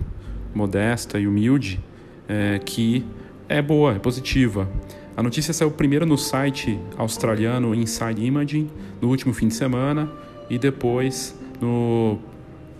modesta 0.55 1.19
e 1.19 1.27
humilde, 1.27 1.81
é, 2.29 2.61
que 2.65 3.05
é 3.49 3.61
boa, 3.61 3.95
é 3.95 3.99
positiva. 3.99 4.71
A 5.17 5.23
notícia 5.23 5.53
saiu 5.53 5.73
primeiro 5.73 6.07
no 6.07 6.17
site 6.17 6.79
australiano 6.97 7.75
Inside 7.75 8.25
Imaging 8.25 8.71
no 9.01 9.09
último 9.09 9.35
fim 9.35 9.49
de 9.49 9.55
semana 9.55 10.09
e 10.49 10.59
depois 10.59 11.39
no 11.61 12.19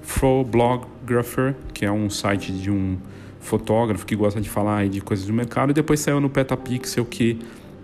Photographer, 0.03 1.55
que 1.75 1.85
é 1.85 1.93
um 1.93 2.09
site 2.09 2.53
de 2.53 2.71
um 2.71 2.97
fotógrafo 3.41 4.05
que 4.05 4.17
gosta 4.17 4.41
de 4.41 4.49
falar 4.49 4.89
de 4.89 5.01
coisas 5.01 5.27
do 5.27 5.33
mercado, 5.33 5.71
e 5.71 5.75
depois 5.75 6.01
saiu 6.01 6.21
no 6.21 6.29
Petapixel, 6.29 7.05
que 7.05 7.39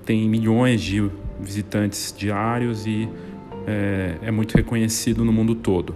tem 0.05 0.29
milhões 0.29 0.81
de 0.81 1.11
visitantes 1.41 2.15
diários 2.17 2.87
e 2.87 3.09
é, 3.67 4.17
é 4.23 4.31
muito 4.31 4.55
reconhecido 4.55 5.25
no 5.25 5.33
mundo 5.33 5.55
todo. 5.55 5.95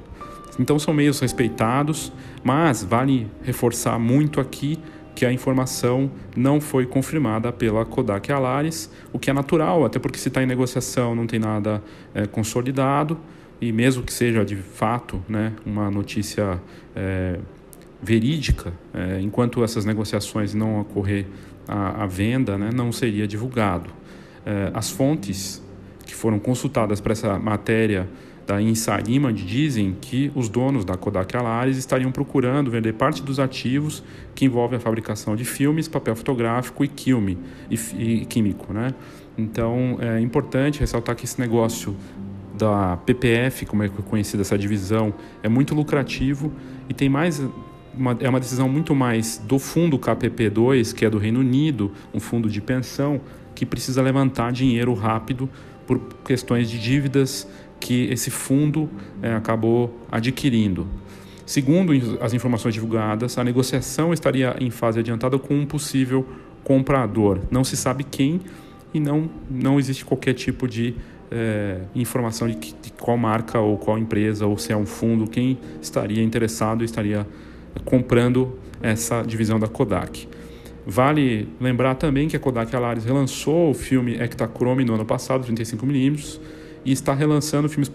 Então 0.59 0.79
são 0.79 0.93
meios 0.93 1.21
respeitados, 1.21 2.13
mas 2.43 2.83
vale 2.83 3.29
reforçar 3.43 3.99
muito 3.99 4.41
aqui 4.41 4.79
que 5.15 5.25
a 5.27 5.33
informação 5.33 6.11
não 6.37 6.61
foi 6.61 6.87
confirmada 6.87 7.53
pela 7.53 7.85
Kodak 7.85 8.31
Alaris, 8.31 8.91
o 9.13 9.19
que 9.19 9.31
é 9.31 9.33
natural, 9.33 9.85
até 9.85 9.99
porque 9.99 10.19
se 10.19 10.29
está 10.29 10.43
em 10.43 10.47
negociação 10.47 11.15
não 11.15 11.27
tem 11.27 11.41
nada 11.41 11.83
é, 12.15 12.27
consolidado 12.27 13.19
e 13.61 13.73
mesmo 13.73 14.03
que 14.03 14.13
seja 14.13 14.45
de 14.45 14.57
fato 14.57 15.23
né, 15.29 15.53
uma 15.67 15.91
notícia 15.91 16.61
é, 16.95 17.39
verídica, 18.03 18.73
é, 18.95 19.21
enquanto 19.21 19.63
essas 19.65 19.85
negociações 19.85 20.55
não 20.55 20.81
ocorrer 20.81 21.27
a, 21.67 22.05
a 22.05 22.07
venda, 22.07 22.57
né, 22.57 22.71
não 22.73 22.93
seria 22.93 23.27
divulgado. 23.27 23.91
É, 24.47 24.71
as 24.73 24.91
fontes 24.91 25.63
que 26.07 26.15
foram 26.15 26.39
consultadas 26.39 27.01
para 27.01 27.13
essa 27.13 27.39
matéria 27.39 28.09
da 28.47 28.63
Inside 28.63 29.13
Image 29.13 29.45
dizem 29.45 29.95
que 30.01 30.33
os 30.35 30.49
donos 30.49 30.83
da 30.83 30.97
Kodak 30.97 31.37
Alaris 31.37 31.77
estariam 31.77 32.11
procurando 32.11 32.71
vender 32.71 32.95
parte 32.95 33.23
dos 33.23 33.39
ativos 33.39 34.03
que 34.35 34.47
envolvem 34.47 34.79
a 34.79 34.81
fabricação 34.81 35.37
de 35.37 35.45
filmes, 35.45 35.87
papel 35.87 36.17
fotográfico 36.17 36.83
e, 36.83 36.91
e, 37.71 37.77
e 38.23 38.25
químico. 38.25 38.73
Né? 38.73 38.95
Então 39.37 39.99
é 40.01 40.19
importante 40.19 40.81
ressaltar 40.81 41.15
que 41.15 41.27
esse 41.27 41.39
negócio 41.39 41.95
da 42.59 42.97
PPF, 42.99 43.65
como 43.65 43.83
é 43.83 43.89
conhecida 43.89 44.43
essa 44.43 44.59
divisão, 44.59 45.15
é 45.43 45.49
muito 45.49 45.75
lucrativo 45.75 46.53
e 46.89 46.95
tem 46.95 47.09
mais 47.09 47.41
uma, 47.95 48.17
é 48.21 48.29
uma 48.29 48.41
decisão 48.41 48.69
muito 48.69 48.95
mais 48.95 49.39
do 49.39 49.59
fundo 49.59 49.99
KPP2, 49.99 50.95
que 50.95 51.05
é 51.05 51.11
do 51.11 51.19
Reino 51.19 51.41
Unido, 51.41 51.93
um 52.13 52.21
fundo 52.21 52.51
de 52.51 52.61
pensão 52.61 53.21
que 53.55 53.65
precisa 53.65 54.03
levantar 54.03 54.53
dinheiro 54.53 54.93
rápido 54.95 55.49
por 55.87 55.99
questões 56.25 56.69
de 56.71 56.79
dívidas 56.79 57.49
que 57.81 58.05
esse 58.11 58.31
fundo 58.31 58.91
é, 59.23 59.33
acabou 59.35 60.07
adquirindo. 60.11 60.87
Segundo 61.47 61.93
as 62.21 62.35
informações 62.35 62.75
divulgadas, 62.75 63.39
a 63.39 63.45
negociação 63.45 64.13
estaria 64.13 64.55
em 64.61 64.71
fase 64.71 64.99
adiantada 64.99 65.39
com 65.39 65.55
um 65.55 65.65
possível 65.65 66.27
comprador. 66.63 67.41
Não 67.51 67.65
se 67.65 67.77
sabe 67.77 68.05
quem 68.05 68.43
e 68.93 69.01
não, 69.01 69.31
não 69.51 69.79
existe 69.79 70.05
qualquer 70.05 70.35
tipo 70.35 70.69
de 70.69 70.95
é, 71.31 71.81
informação 71.95 72.49
de, 72.49 72.55
que, 72.57 72.75
de, 72.81 72.93
qual 72.93 73.17
marca 73.17 73.59
ou 73.59 73.77
qual 73.77 73.99
empresa 73.99 74.47
ou 74.47 74.57
se 74.59 74.73
é 74.73 74.77
um 74.77 74.87
fundo, 74.87 75.29
quem 75.29 75.59
estaria 75.81 76.23
interessado 76.23 76.85
estaria 76.85 77.27
comprando 77.85 78.59
essa 78.83 79.23
divisão 79.23 79.59
da 79.59 79.69
Kodak. 79.69 80.29
Vale 80.87 81.49
lembrar 81.61 81.97
também 81.97 82.29
que 82.29 82.37
a 82.37 82.41
Kodak 82.41 82.75
Alaris 82.75 83.05
relançou 83.05 83.71
o 83.71 83.75
filme 83.75 84.17
Ektachrome 84.17 84.85
no 84.85 84.95
ano 84.95 85.05
passado, 85.05 85.47
35mm, 85.47 86.41
e 86.85 86.93
está 86.93 87.13
relançando 87.13 87.69
filmes 87.69 87.91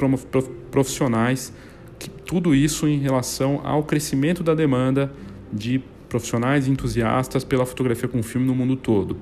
profissionais, 0.69 1.51
que, 1.97 2.09
tudo 2.09 2.53
isso 2.53 2.87
em 2.87 2.99
relação 2.99 3.61
ao 3.63 3.83
crescimento 3.83 4.43
da 4.43 4.53
demanda 4.53 5.11
de 5.51 5.81
profissionais 6.07 6.67
e 6.67 6.71
entusiastas 6.71 7.43
pela 7.43 7.65
fotografia 7.65 8.07
com 8.07 8.21
filme 8.21 8.45
no 8.45 8.53
mundo 8.53 8.75
todo. 8.75 9.17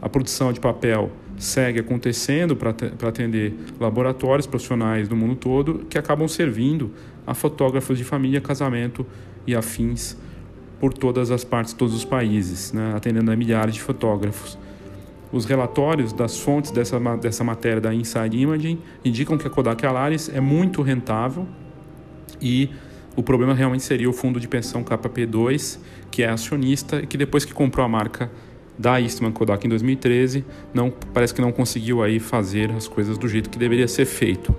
A 0.00 0.08
produção 0.08 0.52
de 0.52 0.60
papel 0.60 1.10
segue 1.38 1.80
acontecendo 1.80 2.56
para 2.56 2.70
atender 3.08 3.54
laboratórios 3.78 4.46
profissionais 4.46 5.08
do 5.08 5.16
mundo 5.16 5.36
todo 5.36 5.86
que 5.88 5.96
acabam 5.96 6.26
servindo 6.26 6.92
a 7.26 7.34
fotógrafos 7.34 7.96
de 7.96 8.04
família, 8.04 8.40
casamento 8.40 9.06
e 9.46 9.54
afins 9.54 10.16
por 10.80 10.92
todas 10.92 11.30
as 11.30 11.44
partes, 11.44 11.72
todos 11.72 11.94
os 11.94 12.04
países, 12.04 12.72
né, 12.72 12.92
atendendo 12.94 13.30
a 13.30 13.36
milhares 13.36 13.74
de 13.74 13.82
fotógrafos. 13.82 14.58
Os 15.30 15.44
relatórios 15.44 16.12
das 16.12 16.38
fontes 16.38 16.70
dessa, 16.70 16.98
dessa 17.16 17.44
matéria 17.44 17.80
da 17.80 17.92
Inside 17.92 18.36
Imaging 18.36 18.78
indicam 19.04 19.36
que 19.36 19.46
a 19.46 19.50
Kodak 19.50 19.84
Alaris 19.84 20.30
é 20.32 20.40
muito 20.40 20.80
rentável 20.80 21.46
e 22.40 22.70
o 23.14 23.22
problema 23.22 23.52
realmente 23.52 23.82
seria 23.82 24.08
o 24.08 24.12
fundo 24.12 24.38
de 24.38 24.48
pensão 24.48 24.82
KP2, 24.82 25.78
que 26.10 26.22
é 26.22 26.28
acionista 26.28 27.00
e 27.00 27.06
que 27.06 27.18
depois 27.18 27.44
que 27.44 27.52
comprou 27.52 27.84
a 27.84 27.88
marca 27.88 28.30
da 28.78 29.00
Eastman 29.00 29.32
Kodak 29.32 29.66
em 29.66 29.68
2013, 29.70 30.44
não, 30.72 30.90
parece 31.12 31.34
que 31.34 31.40
não 31.40 31.50
conseguiu 31.50 32.02
aí 32.02 32.20
fazer 32.20 32.70
as 32.70 32.86
coisas 32.86 33.18
do 33.18 33.28
jeito 33.28 33.50
que 33.50 33.58
deveria 33.58 33.88
ser 33.88 34.04
feito. 34.04 34.54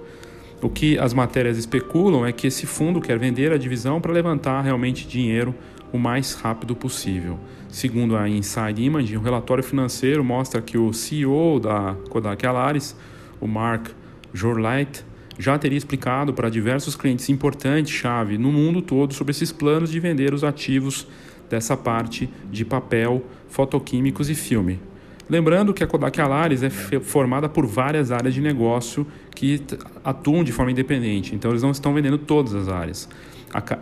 O 0.62 0.70
que 0.70 0.98
as 1.00 1.14
matérias 1.14 1.58
especulam 1.58 2.26
é 2.26 2.34
que 2.34 2.48
esse 2.48 2.66
fundo 2.66 3.00
quer 3.00 3.18
vender 3.18 3.54
a 3.54 3.58
divisão 3.58 4.02
para 4.02 4.12
levantar 4.12 4.62
realmente 4.62 5.08
dinheiro 5.08 5.56
o 5.94 5.98
mais 5.98 6.34
rápido 6.34 6.76
possível. 6.76 7.40
Segundo 7.70 8.18
a 8.18 8.28
Inside 8.28 8.84
Image, 8.84 9.16
o 9.16 9.22
relatório 9.22 9.64
financeiro 9.64 10.24
mostra 10.24 10.62
que 10.62 10.78
o 10.78 10.92
CEO 10.92 11.60
da 11.60 11.96
Kodak 12.10 12.46
Alaris, 12.46 12.96
o 13.40 13.48
Mark 13.48 13.88
Jorleit, 14.34 15.06
já 15.38 15.58
teria 15.58 15.78
explicado 15.78 16.34
para 16.34 16.50
diversos 16.50 16.98
clientes 16.98 17.30
importantes 17.30 17.94
chave 17.94 18.38
no 18.38 18.52
mundo 18.52 18.82
todo 18.82 19.14
sobre 19.14 19.32
esses 19.32 19.54
planos 19.54 19.90
de 19.90 20.00
vender 20.00 20.34
os 20.34 20.44
ativos 20.44 21.08
dessa 21.50 21.76
parte 21.76 22.30
de 22.52 22.64
papel, 22.64 23.24
fotoquímicos 23.50 24.30
e 24.30 24.36
filme. 24.36 24.80
Lembrando 25.30 25.74
que 25.74 25.84
a 25.84 25.88
Kodak 25.88 26.20
Alaris 26.20 26.64
é 26.64 26.70
formada 26.70 27.48
por 27.48 27.66
várias 27.66 28.12
áreas 28.12 28.34
de 28.34 28.42
negócio 28.42 29.06
que 29.36 29.62
atuam 30.04 30.44
de 30.44 30.52
forma 30.52 30.72
independente, 30.72 31.36
então 31.36 31.52
eles 31.52 31.62
não 31.62 31.72
estão 31.72 31.94
vendendo 31.94 32.18
todas 32.18 32.56
as 32.56 32.68
áreas. 32.68 33.08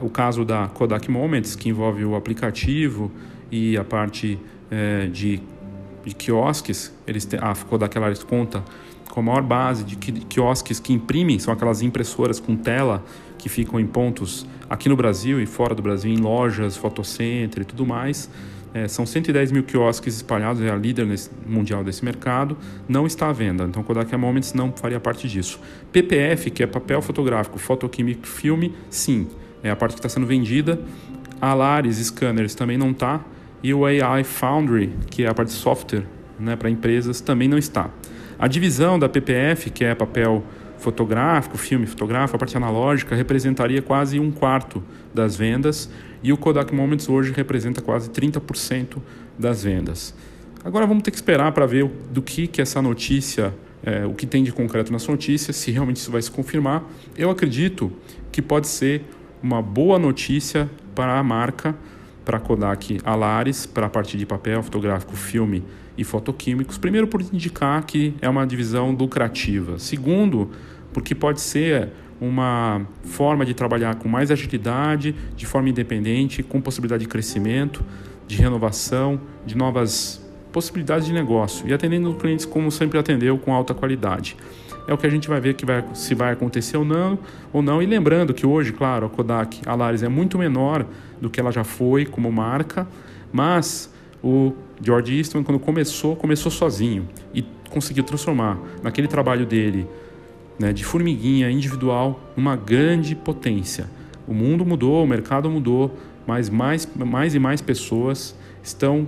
O 0.02 0.10
caso 0.10 0.44
da 0.44 0.68
Kodak 0.68 1.10
Moments, 1.10 1.56
que 1.56 1.70
envolve 1.70 2.04
o 2.04 2.16
aplicativo 2.16 3.12
e 3.50 3.78
a 3.78 3.84
parte 3.84 4.38
é, 4.70 5.08
de, 5.08 5.42
de 6.06 6.16
quiosques, 6.16 6.94
eles 7.06 7.28
a 7.40 7.56
Kodak 7.56 7.98
Alaris 7.98 8.24
conta 8.24 8.64
com 9.10 9.22
a 9.22 9.24
maior 9.24 9.42
base 9.42 9.84
de 9.84 9.96
quiosques 9.96 10.80
que 10.80 10.94
imprimem, 10.94 11.40
são 11.40 11.54
aquelas 11.54 11.82
impressoras 11.82 12.40
com 12.40 12.56
tela 12.56 13.04
que 13.38 13.48
ficam 13.48 13.80
em 13.80 13.88
pontos 13.88 14.46
aqui 14.70 14.90
no 14.90 14.96
Brasil 14.96 15.42
e 15.42 15.46
fora 15.46 15.74
do 15.74 15.82
Brasil, 15.82 16.12
em 16.12 16.18
lojas, 16.18 16.78
fotocenter 16.78 17.62
e 17.62 17.66
tudo 17.66 17.86
mais. 17.86 18.30
É, 18.74 18.88
são 18.88 19.06
110 19.06 19.52
mil 19.52 19.64
quiosques 19.64 20.16
espalhados, 20.16 20.62
é 20.62 20.70
a 20.70 20.76
líder 20.76 21.06
nesse, 21.06 21.30
mundial 21.48 21.84
desse 21.84 22.04
mercado, 22.04 22.58
não 22.88 23.08
está 23.08 23.30
à 23.30 23.34
venda. 23.34 23.64
Então, 23.64 23.82
Kodak 23.82 24.16
Moments 24.16 24.54
não 24.54 24.72
faria 24.72 25.00
parte 25.00 25.28
disso. 25.28 25.60
PPF, 25.92 26.52
que 26.52 26.62
é 26.62 26.68
papel 26.68 27.02
fotográfico, 27.02 27.58
fotoquímico, 27.58 28.28
filme, 28.28 28.76
sim, 28.90 29.28
é 29.64 29.70
a 29.70 29.76
parte 29.76 29.94
que 29.94 30.00
está 30.00 30.10
sendo 30.10 30.28
vendida. 30.28 30.80
Alaris 31.40 31.98
Scanners 31.98 32.56
também 32.56 32.78
não 32.78 32.92
está. 32.92 33.22
E 33.64 33.74
o 33.74 33.86
AI 33.86 34.24
Foundry, 34.24 34.94
que 35.10 35.24
é 35.24 35.28
a 35.28 35.34
parte 35.34 35.50
de 35.50 35.56
software 35.56 36.04
né, 36.40 36.56
para 36.56 36.70
empresas, 36.70 37.22
também 37.22 37.48
não 37.48 37.58
está. 37.58 37.90
A 38.38 38.48
divisão 38.48 39.00
da 39.00 39.10
PPF, 39.10 39.72
que 39.72 39.84
é 39.84 39.96
papel 39.96 40.44
fotográfico, 40.78 41.58
filme 41.58 41.86
fotográfico, 41.86 42.36
a 42.36 42.40
parte 42.40 42.56
analógica, 42.56 43.16
representaria 43.16 43.82
quase 43.82 44.20
um 44.20 44.32
quarto 44.32 44.84
das 45.14 45.36
vendas 45.36 45.90
e 46.24 46.32
o 46.34 46.38
Kodak 46.38 46.74
Moments 46.74 47.10
hoje 47.10 47.32
representa 47.32 47.82
quase 47.82 48.10
30% 48.10 48.98
das 49.38 49.64
vendas. 49.64 50.14
Agora 50.64 50.86
vamos 50.86 51.04
ter 51.04 51.12
que 51.12 51.18
esperar 51.18 51.52
para 51.52 51.66
ver 51.66 51.90
do 52.12 52.22
que, 52.22 52.48
que 52.48 52.62
essa 52.62 52.82
notícia, 52.82 53.54
é, 53.84 54.06
o 54.06 54.14
que 54.14 54.26
tem 54.26 54.44
de 54.44 54.52
concreto 54.52 54.92
nessa 54.92 55.12
notícia, 55.12 55.54
se 55.54 55.72
realmente 55.72 55.98
isso 55.98 56.12
vai 56.12 56.22
se 56.22 56.32
confirmar. 56.32 56.84
Eu 57.16 57.30
acredito 57.30 57.92
que 58.32 58.42
pode 58.42 58.68
ser 58.68 59.04
uma 59.42 59.62
boa 59.62 60.00
notícia 60.00 60.70
para 60.94 61.18
a 61.18 61.24
marca, 61.24 61.76
para 62.26 62.38
a 62.38 62.40
Kodak 62.40 63.00
Alaris, 63.06 63.66
para 63.66 63.86
a 63.86 63.90
parte 63.90 64.18
de 64.18 64.26
papel, 64.26 64.62
fotográfico, 64.62 65.16
filme 65.16 65.64
e 65.98 66.04
fotoquímicos. 66.04 66.78
Primeiro, 66.78 67.08
por 67.08 67.22
indicar 67.22 67.84
que 67.86 68.14
é 68.22 68.30
uma 68.30 68.46
divisão 68.46 68.92
lucrativa. 68.92 69.80
Segundo, 69.80 70.52
porque 70.94 71.16
pode 71.16 71.42
ser 71.42 71.90
uma 72.20 72.86
forma 73.04 73.46
de 73.46 73.54
trabalhar 73.54 73.96
com 73.96 74.08
mais 74.08 74.32
agilidade, 74.32 75.16
de 75.36 75.46
forma 75.46 75.70
independente, 75.70 76.42
com 76.44 76.60
possibilidade 76.60 77.04
de 77.04 77.10
crescimento, 77.10 77.84
de 78.28 78.38
renovação, 78.38 79.20
de 79.46 79.56
novas 79.56 80.22
possibilidades 80.52 81.06
de 81.06 81.14
negócio 81.14 81.68
e 81.68 81.74
atendendo 81.74 82.14
clientes 82.16 82.46
como 82.46 82.72
sempre 82.72 82.98
atendeu, 82.98 83.38
com 83.38 83.54
alta 83.54 83.74
qualidade. 83.74 84.36
É 84.88 84.94
o 84.94 84.98
que 84.98 85.06
a 85.06 85.10
gente 85.10 85.28
vai 85.28 85.40
ver 85.40 85.54
que 85.54 85.66
vai, 85.66 85.84
se 85.94 86.16
vai 86.16 86.32
acontecer 86.32 86.78
ou 86.78 86.86
não, 86.86 87.20
ou 87.52 87.62
não. 87.62 87.82
E 87.82 87.86
lembrando 87.86 88.34
que 88.34 88.46
hoje, 88.46 88.72
claro, 88.72 89.06
a 89.06 89.10
Kodak 89.10 89.62
Alaris 89.66 90.02
é 90.02 90.08
muito 90.08 90.38
menor 90.38 90.86
do 91.22 91.30
que 91.30 91.40
ela 91.40 91.52
já 91.52 91.64
foi 91.64 92.06
como 92.06 92.32
marca, 92.32 92.88
mas 93.32 93.94
o 94.24 94.54
George 94.82 95.18
Eastman, 95.18 95.44
quando 95.44 95.60
começou, 95.60 96.16
começou 96.16 96.52
sozinho 96.52 97.08
e 97.34 97.44
conseguiu 97.70 98.04
transformar 98.04 98.60
naquele 98.82 99.08
trabalho 99.08 99.46
dele 99.46 99.88
né, 100.60 100.74
de 100.74 100.84
formiguinha 100.84 101.50
individual 101.50 102.20
uma 102.36 102.56
grande 102.56 103.16
potência. 103.16 103.88
O 104.28 104.34
mundo 104.34 104.66
mudou, 104.66 105.04
o 105.04 105.08
mercado 105.08 105.50
mudou, 105.50 105.98
mas 106.26 106.50
mais, 106.50 106.88
mais 106.96 107.36
e 107.36 107.40
mais 107.40 107.62
pessoas 107.62 108.36
estão 108.62 109.08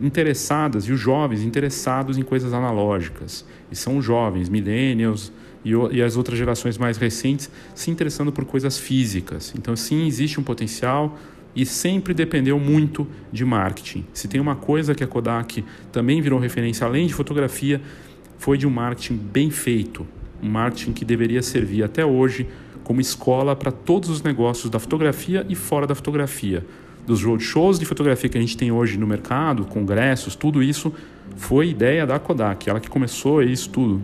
interessadas 0.00 0.84
e 0.84 0.92
os 0.92 0.98
jovens 0.98 1.42
interessados 1.42 2.16
em 2.16 2.22
coisas 2.22 2.52
analógicas. 2.52 3.44
E 3.70 3.76
são 3.76 3.98
os 3.98 4.04
jovens, 4.04 4.48
millennials 4.48 5.30
e, 5.64 5.72
e 5.92 6.02
as 6.02 6.16
outras 6.16 6.38
gerações 6.38 6.78
mais 6.78 6.96
recentes 6.96 7.50
se 7.74 7.90
interessando 7.90 8.32
por 8.32 8.44
coisas 8.44 8.78
físicas. 8.78 9.52
Então, 9.56 9.76
sim, 9.76 10.06
existe 10.06 10.40
um 10.40 10.42
potencial, 10.42 11.18
e 11.54 11.66
sempre 11.66 12.14
dependeu 12.14 12.58
muito 12.58 13.06
de 13.32 13.44
marketing. 13.44 14.04
Se 14.12 14.28
tem 14.28 14.40
uma 14.40 14.56
coisa 14.56 14.94
que 14.94 15.02
a 15.02 15.06
Kodak 15.06 15.64
também 15.90 16.20
virou 16.20 16.38
referência, 16.38 16.86
além 16.86 17.06
de 17.06 17.14
fotografia, 17.14 17.80
foi 18.38 18.56
de 18.56 18.66
um 18.66 18.70
marketing 18.70 19.16
bem 19.16 19.50
feito, 19.50 20.06
um 20.42 20.48
marketing 20.48 20.92
que 20.92 21.04
deveria 21.04 21.42
servir 21.42 21.82
até 21.82 22.04
hoje 22.04 22.46
como 22.82 23.00
escola 23.00 23.54
para 23.54 23.70
todos 23.70 24.08
os 24.08 24.22
negócios 24.22 24.70
da 24.70 24.78
fotografia 24.78 25.44
e 25.48 25.54
fora 25.54 25.86
da 25.86 25.94
fotografia. 25.94 26.64
Dos 27.06 27.22
roadshows 27.22 27.78
de 27.78 27.84
fotografia 27.84 28.28
que 28.28 28.38
a 28.38 28.40
gente 28.40 28.56
tem 28.56 28.70
hoje 28.72 28.98
no 28.98 29.06
mercado, 29.06 29.64
congressos, 29.64 30.34
tudo 30.34 30.62
isso 30.62 30.92
foi 31.36 31.68
ideia 31.68 32.06
da 32.06 32.18
Kodak, 32.18 32.68
ela 32.68 32.80
que 32.80 32.88
começou 32.88 33.42
isso 33.42 33.70
tudo. 33.70 34.02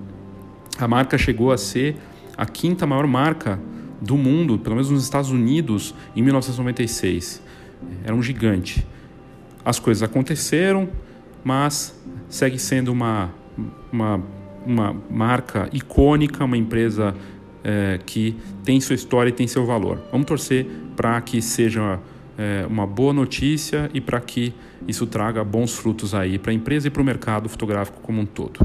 A 0.79 0.87
marca 0.87 1.17
chegou 1.17 1.53
a 1.53 1.59
ser 1.59 1.97
a 2.37 2.45
quinta 2.45 2.87
maior 2.87 3.07
marca 3.07 3.59
do 4.01 4.17
mundo, 4.17 4.59
pelo 4.59 4.77
menos 4.77 4.91
nos 4.91 5.03
Estados 5.03 5.31
Unidos, 5.31 5.95
em 6.15 6.23
1996. 6.23 7.43
Era 8.05 8.15
um 8.15 8.23
gigante. 8.23 8.87
As 9.65 9.79
coisas 9.79 10.03
aconteceram, 10.03 10.89
mas 11.45 11.99
segue 12.29 12.59
sendo 12.59 12.93
uma, 12.93 13.31
uma, 13.93 14.23
uma 14.65 14.97
marca 15.11 15.69
icônica, 15.73 16.45
uma 16.45 16.57
empresa 16.57 17.15
é, 17.65 17.99
que 18.05 18.37
tem 18.65 18.81
sua 18.81 18.95
história 18.95 19.31
e 19.31 19.33
tem 19.33 19.47
seu 19.47 19.67
valor. 19.67 20.01
Vamos 20.13 20.27
torcer 20.27 20.67
para 20.95 21.21
que 21.21 21.43
seja 21.43 21.99
é, 22.39 22.67
uma 22.69 22.87
boa 22.87 23.13
notícia 23.13 23.91
e 23.93 24.01
para 24.01 24.21
que 24.21 24.55
isso 24.87 25.07
traga 25.07 25.43
bons 25.43 25.75
frutos 25.75 26.15
aí 26.15 26.39
para 26.39 26.53
a 26.53 26.55
empresa 26.55 26.89
e 26.89 26.91
para 26.91 27.03
o 27.03 27.05
mercado 27.05 27.49
fotográfico 27.49 28.01
como 28.01 28.21
um 28.21 28.27
todo. 28.27 28.61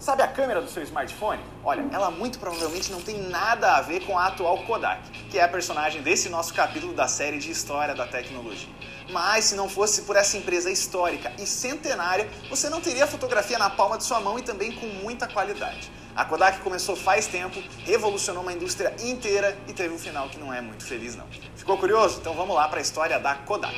Sabe 0.00 0.22
a 0.22 0.28
câmera 0.28 0.62
do 0.62 0.70
seu 0.70 0.82
smartphone? 0.82 1.42
Olha, 1.62 1.84
ela 1.92 2.10
muito 2.10 2.38
provavelmente 2.38 2.90
não 2.90 3.02
tem 3.02 3.20
nada 3.28 3.76
a 3.76 3.82
ver 3.82 4.00
com 4.06 4.18
a 4.18 4.28
atual 4.28 4.56
Kodak, 4.64 5.02
que 5.28 5.38
é 5.38 5.42
a 5.42 5.48
personagem 5.48 6.00
desse 6.00 6.30
nosso 6.30 6.54
capítulo 6.54 6.94
da 6.94 7.06
série 7.06 7.38
de 7.38 7.50
História 7.50 7.94
da 7.94 8.06
Tecnologia. 8.06 8.70
Mas 9.10 9.44
se 9.44 9.54
não 9.54 9.68
fosse 9.68 10.02
por 10.02 10.16
essa 10.16 10.38
empresa 10.38 10.70
histórica 10.70 11.30
e 11.38 11.44
centenária, 11.44 12.26
você 12.48 12.70
não 12.70 12.80
teria 12.80 13.06
fotografia 13.06 13.58
na 13.58 13.68
palma 13.68 13.98
de 13.98 14.04
sua 14.04 14.20
mão 14.20 14.38
e 14.38 14.42
também 14.42 14.72
com 14.72 14.86
muita 14.86 15.28
qualidade. 15.28 15.92
A 16.16 16.24
Kodak 16.24 16.60
começou 16.60 16.96
faz 16.96 17.26
tempo, 17.26 17.62
revolucionou 17.84 18.42
uma 18.42 18.54
indústria 18.54 18.94
inteira 19.02 19.54
e 19.68 19.74
teve 19.74 19.94
um 19.94 19.98
final 19.98 20.30
que 20.30 20.38
não 20.38 20.52
é 20.52 20.62
muito 20.62 20.82
feliz 20.82 21.14
não. 21.14 21.26
Ficou 21.54 21.76
curioso? 21.76 22.20
Então 22.20 22.32
vamos 22.32 22.56
lá 22.56 22.66
para 22.68 22.78
a 22.78 22.82
história 22.82 23.18
da 23.18 23.34
Kodak. 23.34 23.74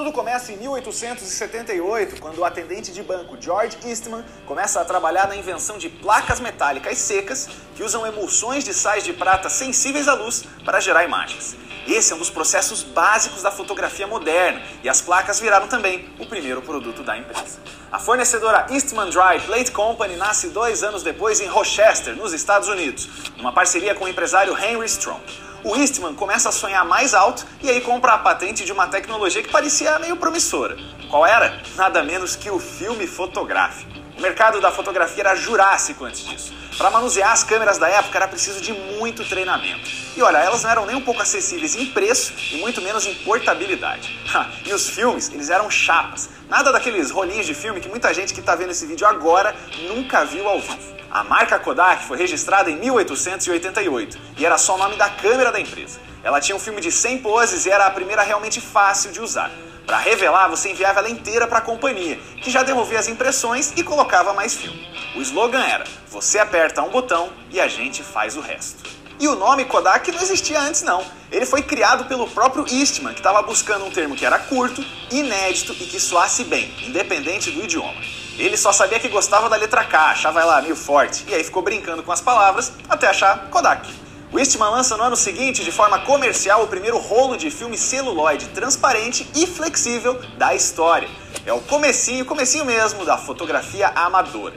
Tudo 0.00 0.12
começa 0.12 0.50
em 0.50 0.56
1878, 0.56 2.22
quando 2.22 2.38
o 2.38 2.44
atendente 2.46 2.90
de 2.90 3.02
banco 3.02 3.36
George 3.38 3.76
Eastman 3.84 4.24
começa 4.46 4.80
a 4.80 4.84
trabalhar 4.86 5.28
na 5.28 5.36
invenção 5.36 5.76
de 5.76 5.90
placas 5.90 6.40
metálicas 6.40 6.96
secas 6.96 7.50
que 7.76 7.82
usam 7.82 8.06
emulsões 8.06 8.64
de 8.64 8.72
sais 8.72 9.04
de 9.04 9.12
prata 9.12 9.50
sensíveis 9.50 10.08
à 10.08 10.14
luz 10.14 10.44
para 10.64 10.80
gerar 10.80 11.04
imagens. 11.04 11.54
Esse 11.86 12.14
é 12.14 12.16
um 12.16 12.18
dos 12.18 12.30
processos 12.30 12.82
básicos 12.82 13.42
da 13.42 13.50
fotografia 13.50 14.06
moderna 14.06 14.62
e 14.82 14.88
as 14.88 15.02
placas 15.02 15.38
viraram 15.38 15.68
também 15.68 16.08
o 16.18 16.24
primeiro 16.24 16.62
produto 16.62 17.02
da 17.02 17.18
empresa. 17.18 17.58
A 17.92 17.98
fornecedora 17.98 18.68
Eastman 18.70 19.10
Dry 19.10 19.38
Plate 19.44 19.70
Company 19.70 20.16
nasce 20.16 20.48
dois 20.48 20.82
anos 20.82 21.02
depois 21.02 21.42
em 21.42 21.46
Rochester, 21.46 22.16
nos 22.16 22.32
Estados 22.32 22.68
Unidos, 22.68 23.06
numa 23.36 23.52
parceria 23.52 23.94
com 23.94 24.06
o 24.06 24.08
empresário 24.08 24.56
Henry 24.56 24.86
Strong 24.86 25.49
o 25.64 25.76
Eastman 25.76 26.14
começa 26.14 26.48
a 26.48 26.52
sonhar 26.52 26.84
mais 26.84 27.14
alto 27.14 27.46
e 27.62 27.68
aí 27.68 27.80
compra 27.80 28.14
a 28.14 28.18
patente 28.18 28.64
de 28.64 28.72
uma 28.72 28.86
tecnologia 28.86 29.42
que 29.42 29.50
parecia 29.50 29.98
meio 29.98 30.16
promissora. 30.16 30.76
Qual 31.10 31.26
era? 31.26 31.60
Nada 31.76 32.02
menos 32.02 32.36
que 32.36 32.50
o 32.50 32.58
filme 32.58 33.06
fotográfico. 33.06 33.90
O 34.16 34.20
mercado 34.20 34.60
da 34.60 34.70
fotografia 34.70 35.22
era 35.22 35.34
jurássico 35.34 36.04
antes 36.04 36.24
disso. 36.24 36.52
Para 36.76 36.90
manusear 36.90 37.32
as 37.32 37.44
câmeras 37.44 37.78
da 37.78 37.88
época 37.88 38.16
era 38.16 38.28
preciso 38.28 38.60
de 38.60 38.72
muito 38.72 39.24
treinamento. 39.28 39.88
E 40.16 40.22
olha, 40.22 40.38
elas 40.38 40.62
não 40.62 40.70
eram 40.70 40.86
nem 40.86 40.96
um 40.96 41.00
pouco 41.00 41.20
acessíveis 41.20 41.74
em 41.74 41.86
preço 41.86 42.32
e 42.52 42.58
muito 42.58 42.80
menos 42.80 43.06
em 43.06 43.14
portabilidade. 43.16 44.18
e 44.64 44.72
os 44.72 44.88
filmes, 44.88 45.30
eles 45.32 45.50
eram 45.50 45.70
chapas. 45.70 46.30
Nada 46.48 46.72
daqueles 46.72 47.10
rolinhos 47.10 47.46
de 47.46 47.54
filme 47.54 47.80
que 47.80 47.88
muita 47.88 48.12
gente 48.14 48.32
que 48.32 48.40
está 48.40 48.54
vendo 48.54 48.70
esse 48.70 48.86
vídeo 48.86 49.06
agora 49.06 49.54
nunca 49.88 50.24
viu 50.24 50.48
ao 50.48 50.60
vivo. 50.60 50.99
A 51.10 51.24
marca 51.24 51.58
Kodak 51.58 52.04
foi 52.04 52.16
registrada 52.16 52.70
em 52.70 52.76
1888 52.76 54.16
e 54.38 54.46
era 54.46 54.56
só 54.56 54.76
o 54.76 54.78
nome 54.78 54.94
da 54.94 55.10
câmera 55.10 55.50
da 55.50 55.58
empresa. 55.58 55.98
Ela 56.22 56.40
tinha 56.40 56.54
um 56.54 56.60
filme 56.60 56.80
de 56.80 56.92
100 56.92 57.18
poses 57.18 57.66
e 57.66 57.70
era 57.70 57.86
a 57.86 57.90
primeira 57.90 58.22
realmente 58.22 58.60
fácil 58.60 59.10
de 59.10 59.20
usar. 59.20 59.50
Para 59.84 59.98
revelar, 59.98 60.46
você 60.46 60.70
enviava 60.70 61.00
ela 61.00 61.10
inteira 61.10 61.48
para 61.48 61.58
a 61.58 61.62
companhia, 61.62 62.16
que 62.40 62.48
já 62.48 62.62
devolvia 62.62 63.00
as 63.00 63.08
impressões 63.08 63.72
e 63.76 63.82
colocava 63.82 64.32
mais 64.34 64.54
filme. 64.54 64.86
O 65.16 65.20
slogan 65.20 65.64
era: 65.64 65.82
você 66.08 66.38
aperta 66.38 66.80
um 66.80 66.90
botão 66.90 67.28
e 67.50 67.60
a 67.60 67.66
gente 67.66 68.04
faz 68.04 68.36
o 68.36 68.40
resto. 68.40 68.88
E 69.18 69.26
o 69.26 69.34
nome 69.34 69.64
Kodak 69.64 70.12
não 70.12 70.22
existia 70.22 70.60
antes 70.60 70.82
não. 70.82 71.04
Ele 71.32 71.44
foi 71.44 71.60
criado 71.60 72.04
pelo 72.04 72.28
próprio 72.30 72.64
Eastman, 72.72 73.14
que 73.14 73.20
estava 73.20 73.42
buscando 73.42 73.84
um 73.84 73.90
termo 73.90 74.14
que 74.14 74.24
era 74.24 74.38
curto, 74.38 74.84
inédito 75.10 75.72
e 75.72 75.86
que 75.86 75.98
soasse 75.98 76.44
bem, 76.44 76.72
independente 76.86 77.50
do 77.50 77.64
idioma. 77.64 78.00
Ele 78.40 78.56
só 78.56 78.72
sabia 78.72 78.98
que 78.98 79.06
gostava 79.06 79.50
da 79.50 79.56
letra 79.56 79.84
K, 79.84 80.12
achava 80.12 80.40
ela 80.40 80.62
meio 80.62 80.74
forte, 80.74 81.26
e 81.28 81.34
aí 81.34 81.44
ficou 81.44 81.60
brincando 81.60 82.02
com 82.02 82.10
as 82.10 82.22
palavras 82.22 82.72
até 82.88 83.06
achar 83.06 83.50
Kodak. 83.50 83.86
O 84.32 84.38
Eastman 84.38 84.70
lança 84.70 84.96
no 84.96 85.02
ano 85.02 85.14
seguinte, 85.14 85.62
de 85.62 85.70
forma 85.70 85.98
comercial, 86.06 86.62
o 86.62 86.66
primeiro 86.66 86.96
rolo 86.96 87.36
de 87.36 87.50
filme 87.50 87.76
celuloide 87.76 88.48
transparente 88.48 89.30
e 89.34 89.46
flexível 89.46 90.18
da 90.38 90.54
história. 90.54 91.06
É 91.44 91.52
o 91.52 91.60
comecinho, 91.60 92.24
comecinho 92.24 92.64
mesmo, 92.64 93.04
da 93.04 93.18
fotografia 93.18 93.88
amadora. 93.88 94.56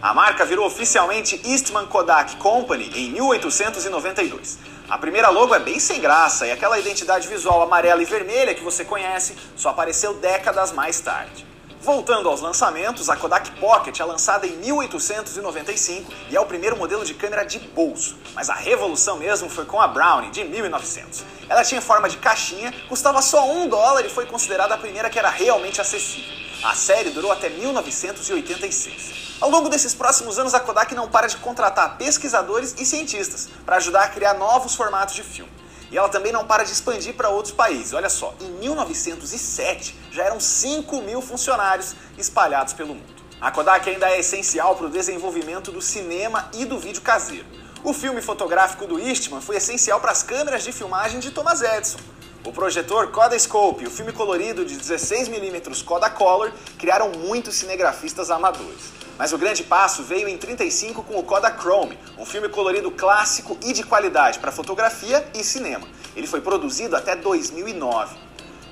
A 0.00 0.14
marca 0.14 0.44
virou 0.44 0.64
oficialmente 0.64 1.40
Eastman 1.44 1.86
Kodak 1.86 2.36
Company 2.36 2.92
em 2.94 3.10
1892. 3.10 4.56
A 4.88 4.98
primeira 4.98 5.30
logo 5.30 5.52
é 5.52 5.58
bem 5.58 5.80
sem 5.80 6.00
graça 6.00 6.46
e 6.46 6.52
aquela 6.52 6.78
identidade 6.78 7.26
visual 7.26 7.60
amarela 7.60 8.00
e 8.00 8.04
vermelha 8.04 8.54
que 8.54 8.62
você 8.62 8.84
conhece 8.84 9.34
só 9.56 9.70
apareceu 9.70 10.14
décadas 10.14 10.70
mais 10.70 11.00
tarde. 11.00 11.55
Voltando 11.86 12.28
aos 12.28 12.40
lançamentos, 12.40 13.08
a 13.08 13.14
Kodak 13.14 13.48
Pocket 13.60 14.00
é 14.00 14.04
lançada 14.04 14.44
em 14.44 14.56
1895 14.56 16.12
e 16.28 16.34
é 16.34 16.40
o 16.40 16.44
primeiro 16.44 16.76
modelo 16.76 17.04
de 17.04 17.14
câmera 17.14 17.44
de 17.44 17.60
bolso. 17.60 18.16
Mas 18.34 18.50
a 18.50 18.54
revolução 18.54 19.16
mesmo 19.16 19.48
foi 19.48 19.64
com 19.64 19.80
a 19.80 19.86
Brownie, 19.86 20.32
de 20.32 20.42
1900. 20.42 21.22
Ela 21.48 21.62
tinha 21.62 21.80
forma 21.80 22.08
de 22.08 22.16
caixinha, 22.16 22.74
custava 22.88 23.22
só 23.22 23.48
um 23.48 23.68
dólar 23.68 24.04
e 24.04 24.08
foi 24.08 24.26
considerada 24.26 24.74
a 24.74 24.78
primeira 24.78 25.08
que 25.08 25.16
era 25.16 25.30
realmente 25.30 25.80
acessível. 25.80 26.34
A 26.64 26.74
série 26.74 27.10
durou 27.10 27.30
até 27.30 27.48
1986. 27.50 29.36
Ao 29.40 29.48
longo 29.48 29.68
desses 29.68 29.94
próximos 29.94 30.40
anos, 30.40 30.54
a 30.54 30.58
Kodak 30.58 30.92
não 30.92 31.08
para 31.08 31.28
de 31.28 31.36
contratar 31.36 31.96
pesquisadores 31.96 32.74
e 32.80 32.84
cientistas 32.84 33.48
para 33.64 33.76
ajudar 33.76 34.02
a 34.02 34.08
criar 34.08 34.34
novos 34.34 34.74
formatos 34.74 35.14
de 35.14 35.22
filme. 35.22 35.52
E 35.90 35.96
ela 35.96 36.08
também 36.08 36.32
não 36.32 36.44
para 36.44 36.64
de 36.64 36.72
expandir 36.72 37.14
para 37.14 37.28
outros 37.28 37.54
países. 37.54 37.92
Olha 37.92 38.08
só, 38.08 38.34
em 38.40 38.50
1907 38.60 39.94
já 40.10 40.24
eram 40.24 40.40
5 40.40 41.02
mil 41.02 41.20
funcionários 41.20 41.94
espalhados 42.18 42.72
pelo 42.72 42.94
mundo. 42.94 43.16
A 43.40 43.50
Kodak 43.50 43.88
ainda 43.88 44.08
é 44.10 44.18
essencial 44.18 44.74
para 44.76 44.86
o 44.86 44.90
desenvolvimento 44.90 45.70
do 45.70 45.82
cinema 45.82 46.48
e 46.54 46.64
do 46.64 46.78
vídeo 46.78 47.02
caseiro. 47.02 47.46
O 47.84 47.92
filme 47.92 48.20
fotográfico 48.20 48.86
do 48.86 48.98
Eastman 48.98 49.40
foi 49.40 49.56
essencial 49.56 50.00
para 50.00 50.10
as 50.10 50.22
câmeras 50.22 50.64
de 50.64 50.72
filmagem 50.72 51.20
de 51.20 51.30
Thomas 51.30 51.62
Edison. 51.62 51.98
O 52.46 52.52
projetor 52.52 53.08
Kodascope 53.08 53.82
e 53.82 53.88
o 53.88 53.90
filme 53.90 54.12
colorido 54.12 54.64
de 54.64 54.76
16mm 54.76 55.82
Kodacolor 55.82 56.52
criaram 56.78 57.10
muitos 57.10 57.56
cinegrafistas 57.56 58.30
amadores. 58.30 58.92
Mas 59.18 59.32
o 59.32 59.38
grande 59.38 59.64
passo 59.64 60.04
veio 60.04 60.28
em 60.28 60.38
35 60.38 61.02
com 61.02 61.18
o 61.18 61.24
Kodachrome, 61.24 61.98
um 62.16 62.24
filme 62.24 62.48
colorido 62.48 62.88
clássico 62.92 63.58
e 63.64 63.72
de 63.72 63.82
qualidade 63.82 64.38
para 64.38 64.52
fotografia 64.52 65.26
e 65.34 65.42
cinema. 65.42 65.88
Ele 66.14 66.28
foi 66.28 66.40
produzido 66.40 66.94
até 66.94 67.16
2009. 67.16 68.16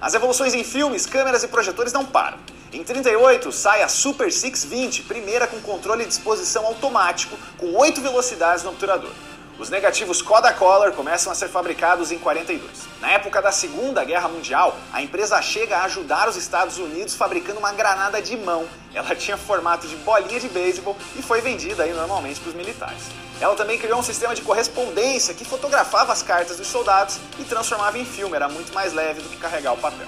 As 0.01 0.15
evoluções 0.15 0.55
em 0.55 0.63
filmes, 0.63 1.05
câmeras 1.05 1.43
e 1.43 1.49
projetores 1.49 1.93
não 1.93 2.05
param. 2.05 2.39
Em 2.73 2.85
38 2.85 3.51
sai 3.51 3.83
a 3.83 3.89
Super 3.89 4.31
620, 4.31 5.03
primeira 5.03 5.49
com 5.49 5.61
controle 5.61 6.05
de 6.05 6.13
exposição 6.13 6.65
automático, 6.65 7.37
com 7.59 7.75
8 7.75 8.01
velocidades 8.01 8.63
no 8.63 8.71
obturador. 8.71 9.11
Os 9.57 9.71
negativos 9.71 10.21
Kodacolor 10.21 10.91
começam 10.93 11.31
a 11.31 11.35
ser 11.35 11.49
fabricados 11.49 12.11
em 12.11 12.19
42. 12.19 12.61
Na 13.01 13.13
época 13.13 13.41
da 13.41 13.53
Segunda 13.53 14.03
Guerra 14.03 14.29
Mundial, 14.29 14.77
a 14.93 15.01
empresa 15.01 15.41
chega 15.41 15.79
a 15.79 15.85
ajudar 15.85 16.29
os 16.29 16.35
Estados 16.35 16.79
Unidos 16.79 17.15
fabricando 17.15 17.61
uma 17.61 17.73
granada 17.73 18.21
de 18.21 18.37
mão. 18.37 18.67
Ela 18.93 19.15
tinha 19.15 19.37
formato 19.37 19.87
de 19.87 19.95
bolinha 19.97 20.41
de 20.41 20.49
beisebol 20.49 20.97
e 21.15 21.23
foi 21.23 21.41
vendida 21.41 21.85
aí 21.85 21.93
normalmente 21.93 22.41
para 22.41 22.49
os 22.49 22.55
militares. 22.57 23.05
Ela 23.41 23.55
também 23.55 23.79
criou 23.79 24.01
um 24.01 24.03
sistema 24.03 24.35
de 24.35 24.43
correspondência 24.43 25.33
que 25.35 25.45
fotografava 25.45 26.13
as 26.13 26.23
cartas 26.23 26.57
dos 26.57 26.67
soldados 26.67 27.21
e 27.39 27.45
transformava 27.45 27.97
em 27.97 28.05
filme, 28.05 28.35
era 28.35 28.49
muito 28.49 28.75
mais 28.75 28.93
leve 28.93 29.23
do 29.23 29.29
que 29.29 29.37
carregar 29.37 29.73
o 29.73 29.79
papel. 29.79 30.07